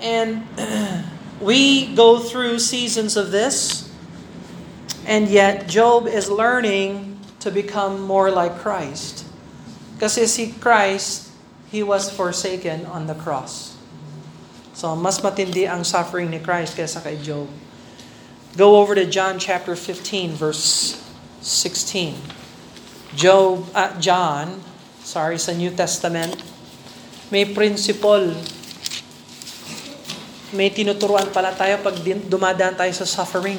And 0.00 0.46
we 1.40 1.94
go 1.94 2.20
through 2.20 2.60
seasons 2.60 3.16
of 3.16 3.32
this. 3.32 3.90
And 5.06 5.28
yet, 5.28 5.68
Job 5.68 6.06
is 6.06 6.30
learning 6.30 7.18
to 7.40 7.50
become 7.50 8.00
more 8.00 8.30
like 8.30 8.56
Christ. 8.58 9.26
because 9.94 10.14
Kasi 10.14 10.26
si 10.26 10.52
Christ, 10.60 11.24
He 11.74 11.82
was 11.82 12.06
forsaken 12.06 12.86
on 12.86 13.10
the 13.10 13.18
cross. 13.18 13.74
So, 14.78 14.94
mas 14.94 15.18
matindi 15.18 15.66
ang 15.66 15.82
suffering 15.82 16.30
ni 16.30 16.38
Christ 16.38 16.78
kaysa 16.78 17.02
kay 17.02 17.18
Job. 17.18 17.50
Go 18.54 18.78
over 18.78 18.94
to 18.94 19.02
John 19.02 19.42
chapter 19.42 19.74
15, 19.74 20.38
verse 20.38 21.02
16. 21.42 22.14
Job, 23.18 23.66
uh, 23.74 23.98
John, 23.98 24.62
sorry, 25.02 25.42
sa 25.42 25.50
New 25.50 25.74
Testament, 25.74 26.38
may 27.34 27.42
principle. 27.50 28.30
May 30.54 30.70
tinuturuan 30.70 31.34
pala 31.34 31.50
tayo 31.50 31.82
pag 31.82 31.98
dumadaan 32.30 32.78
tayo 32.78 32.94
sa 32.94 33.02
suffering. 33.02 33.58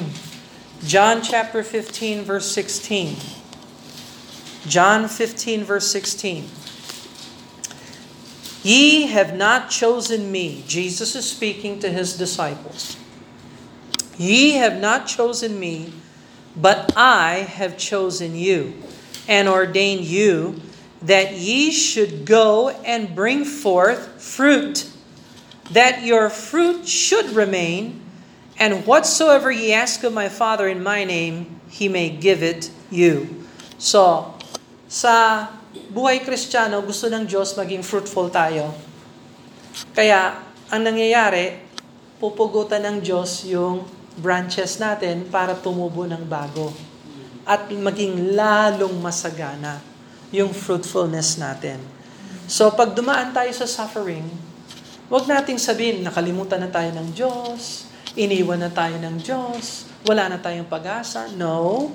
John 0.80 1.20
chapter 1.20 1.60
15, 1.60 2.24
verse 2.24 2.48
16. 2.48 3.20
John 4.64 5.12
15, 5.12 5.60
verse 5.60 5.92
16. 5.92 6.48
Ye 8.64 9.12
have 9.12 9.36
not 9.36 9.68
chosen 9.68 10.32
me. 10.32 10.64
Jesus 10.64 11.12
is 11.12 11.28
speaking 11.28 11.76
to 11.84 11.92
his 11.92 12.16
disciples. 12.16 12.96
Ye 14.16 14.56
have 14.56 14.80
not 14.80 15.06
chosen 15.06 15.60
me, 15.60 15.92
but 16.56 16.92
I 16.96 17.44
have 17.44 17.76
chosen 17.76 18.34
you, 18.34 18.72
and 19.28 19.48
ordained 19.48 20.04
you 20.04 20.60
that 21.04 21.36
ye 21.36 21.70
should 21.70 22.24
go 22.24 22.72
and 22.82 23.14
bring 23.14 23.44
forth 23.44 24.20
fruit, 24.20 24.88
that 25.70 26.02
your 26.02 26.30
fruit 26.32 26.88
should 26.88 27.36
remain, 27.36 28.00
and 28.56 28.88
whatsoever 28.88 29.52
ye 29.52 29.76
ask 29.76 30.00
of 30.02 30.16
my 30.16 30.32
Father 30.32 30.66
in 30.66 30.82
my 30.82 31.04
name, 31.04 31.60
he 31.68 31.88
may 31.88 32.08
give 32.08 32.42
it 32.42 32.72
you. 32.88 33.44
So, 33.76 34.32
sa 34.88 35.48
buhay 35.92 36.24
kristyano, 36.24 36.80
gusto 36.80 37.12
ng 37.12 37.28
Diyos 37.28 37.52
maging 37.52 37.84
fruitful 37.84 38.32
tayo. 38.32 38.72
Kaya, 39.92 40.40
ang 40.72 40.80
nangyayari, 40.80 41.60
pupugutan 42.16 42.80
ng 42.80 42.96
Diyos 43.04 43.44
yung 43.44 43.95
branches 44.16 44.80
natin 44.80 45.28
para 45.28 45.52
tumubo 45.52 46.08
ng 46.08 46.24
bago. 46.24 46.72
At 47.46 47.70
maging 47.70 48.34
lalong 48.34 48.96
masagana 48.98 49.78
yung 50.34 50.50
fruitfulness 50.50 51.38
natin. 51.38 51.78
So 52.50 52.74
pag 52.74 52.96
dumaan 52.96 53.30
tayo 53.30 53.52
sa 53.54 53.68
suffering, 53.68 54.26
wag 55.06 55.30
nating 55.30 55.60
sabihin, 55.60 56.02
nakalimutan 56.02 56.58
na 56.66 56.70
tayo 56.72 56.90
ng 56.90 57.14
Diyos, 57.14 57.86
iniwan 58.18 58.66
na 58.66 58.70
tayo 58.72 58.98
ng 58.98 59.22
Diyos, 59.22 59.86
wala 60.02 60.26
na 60.26 60.38
tayong 60.42 60.66
pag-asa. 60.66 61.30
No. 61.38 61.92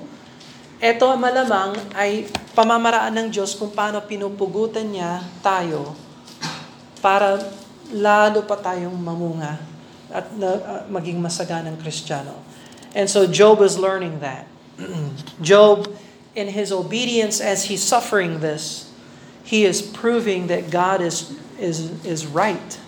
Ito 0.80 1.14
malamang 1.20 1.76
ay 1.92 2.26
pamamaraan 2.56 3.12
ng 3.12 3.28
Diyos 3.28 3.54
kung 3.54 3.70
paano 3.70 4.00
pinupugutan 4.02 4.88
niya 4.88 5.20
tayo 5.44 5.94
para 7.04 7.38
lalo 7.92 8.46
pa 8.48 8.56
tayong 8.56 8.94
mamunga 8.96 9.72
at 10.12 10.24
uh, 10.24 10.84
maging 10.88 11.20
masaganang. 11.20 11.78
And 12.94 13.08
so 13.08 13.26
Job 13.26 13.60
is 13.60 13.78
learning 13.78 14.20
that. 14.20 14.46
Job 15.42 15.96
in 16.34 16.48
his 16.48 16.72
obedience 16.72 17.40
as 17.40 17.64
he's 17.64 17.82
suffering 17.82 18.40
this, 18.40 18.92
he 19.44 19.64
is 19.64 19.82
proving 19.82 20.46
that 20.46 20.70
God 20.70 21.00
is, 21.00 21.38
is, 21.58 22.04
is 22.04 22.26
right. 22.26 22.78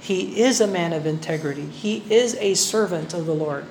He 0.00 0.40
is 0.42 0.60
a 0.60 0.66
man 0.66 0.92
of 0.92 1.06
integrity. 1.06 1.66
He 1.66 2.04
is 2.12 2.36
a 2.36 2.54
servant 2.54 3.14
of 3.14 3.26
the 3.26 3.34
Lord. 3.34 3.66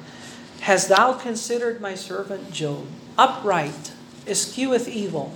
Has 0.62 0.88
thou 0.88 1.14
considered 1.14 1.80
my 1.80 1.96
servant 1.96 2.52
Job, 2.52 2.86
upright, 3.18 3.94
escheweth 4.26 4.88
evil, 4.88 5.34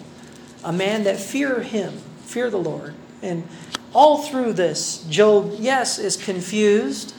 a 0.64 0.74
man 0.74 1.04
that 1.04 1.18
fear 1.18 1.62
him, 1.62 1.94
fear 2.24 2.50
the 2.50 2.58
Lord. 2.58 2.94
And 3.22 3.48
all 3.94 4.24
through 4.24 4.54
this, 4.54 5.06
Job, 5.10 5.56
yes, 5.58 5.98
is 5.98 6.18
confused 6.18 7.14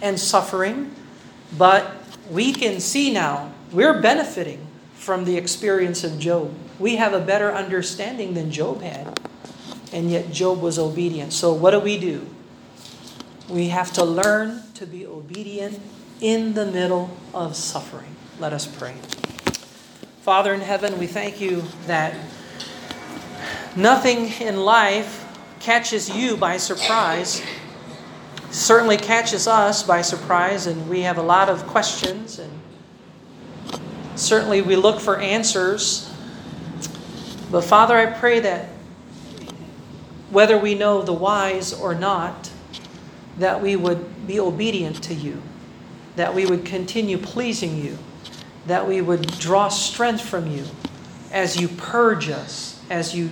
and 0.00 0.18
suffering, 0.18 0.94
but 1.56 1.96
we 2.30 2.52
can 2.52 2.80
see 2.80 3.12
now 3.12 3.52
we're 3.72 4.00
benefiting 4.00 4.66
from 4.94 5.24
the 5.24 5.36
experience 5.36 6.04
of 6.04 6.18
Job. 6.18 6.54
We 6.78 6.96
have 6.96 7.12
a 7.12 7.20
better 7.20 7.52
understanding 7.52 8.34
than 8.34 8.50
Job 8.50 8.82
had. 8.82 9.18
And 9.92 10.10
yet 10.10 10.30
Job 10.30 10.60
was 10.60 10.78
obedient. 10.78 11.32
So 11.32 11.52
what 11.52 11.72
do 11.72 11.80
we 11.80 11.98
do? 11.98 12.26
We 13.48 13.68
have 13.68 13.92
to 13.94 14.04
learn 14.04 14.62
to 14.74 14.86
be 14.86 15.06
obedient 15.06 15.80
in 16.20 16.54
the 16.54 16.66
middle 16.66 17.10
of 17.34 17.56
suffering. 17.56 18.14
Let 18.38 18.52
us 18.52 18.66
pray. 18.66 18.94
Father 20.22 20.54
in 20.54 20.60
heaven, 20.60 20.98
we 20.98 21.06
thank 21.06 21.40
you 21.40 21.64
that 21.86 22.14
nothing 23.74 24.26
in 24.40 24.58
life 24.58 25.26
catches 25.58 26.14
you 26.14 26.36
by 26.36 26.56
surprise. 26.56 27.42
Certainly 28.50 28.96
catches 28.96 29.46
us 29.46 29.82
by 29.84 30.02
surprise, 30.02 30.66
and 30.66 30.88
we 30.88 31.02
have 31.02 31.18
a 31.18 31.22
lot 31.22 31.48
of 31.48 31.66
questions, 31.68 32.40
and 32.40 32.50
certainly 34.16 34.60
we 34.60 34.74
look 34.74 35.00
for 35.00 35.18
answers. 35.18 36.12
But 37.50 37.62
Father, 37.62 37.96
I 37.96 38.06
pray 38.06 38.40
that 38.40 38.70
whether 40.30 40.58
we 40.58 40.74
know 40.74 41.02
the 41.02 41.12
whys 41.12 41.72
or 41.72 41.94
not, 41.94 42.50
that 43.38 43.60
we 43.60 43.76
would 43.76 44.26
be 44.26 44.40
obedient 44.40 45.02
to 45.04 45.14
you, 45.14 45.40
that 46.16 46.34
we 46.34 46.46
would 46.46 46.64
continue 46.64 47.18
pleasing 47.18 47.76
you, 47.76 47.98
that 48.66 48.86
we 48.86 49.00
would 49.00 49.26
draw 49.38 49.68
strength 49.68 50.22
from 50.22 50.50
you 50.50 50.64
as 51.32 51.60
you 51.60 51.68
purge 51.68 52.28
us, 52.28 52.80
as 52.90 53.14
you 53.14 53.30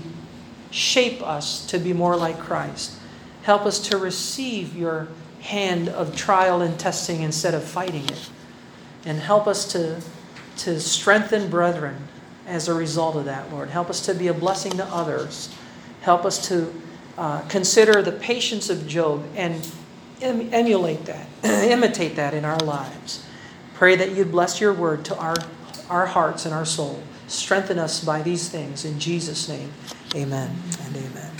shape 0.70 1.22
us 1.22 1.66
to 1.66 1.78
be 1.78 1.92
more 1.92 2.16
like 2.16 2.38
Christ. 2.38 2.97
Help 3.48 3.64
us 3.64 3.78
to 3.78 3.96
receive 3.96 4.76
your 4.76 5.08
hand 5.40 5.88
of 5.88 6.14
trial 6.14 6.60
and 6.60 6.78
testing 6.78 7.22
instead 7.22 7.54
of 7.54 7.64
fighting 7.64 8.04
it. 8.04 8.28
And 9.06 9.18
help 9.18 9.46
us 9.46 9.72
to, 9.72 10.02
to 10.58 10.78
strengthen 10.78 11.48
brethren 11.48 11.96
as 12.46 12.68
a 12.68 12.74
result 12.74 13.16
of 13.16 13.24
that, 13.24 13.50
Lord. 13.50 13.70
Help 13.70 13.88
us 13.88 14.04
to 14.04 14.12
be 14.12 14.28
a 14.28 14.34
blessing 14.34 14.72
to 14.72 14.84
others. 14.84 15.48
Help 16.02 16.26
us 16.26 16.46
to 16.48 16.70
uh, 17.16 17.40
consider 17.48 18.02
the 18.02 18.12
patience 18.12 18.68
of 18.68 18.86
Job 18.86 19.24
and 19.34 19.66
em- 20.20 20.52
emulate 20.52 21.06
that, 21.06 21.26
imitate 21.42 22.16
that 22.16 22.34
in 22.34 22.44
our 22.44 22.58
lives. 22.58 23.24
Pray 23.72 23.96
that 23.96 24.12
you'd 24.12 24.30
bless 24.30 24.60
your 24.60 24.74
word 24.74 25.06
to 25.06 25.16
our, 25.16 25.36
our 25.88 26.04
hearts 26.04 26.44
and 26.44 26.52
our 26.52 26.66
soul. 26.66 27.02
Strengthen 27.28 27.78
us 27.78 28.04
by 28.04 28.20
these 28.20 28.50
things. 28.50 28.84
In 28.84 29.00
Jesus' 29.00 29.48
name, 29.48 29.72
amen 30.14 30.54
and 30.84 30.96
amen. 30.98 31.38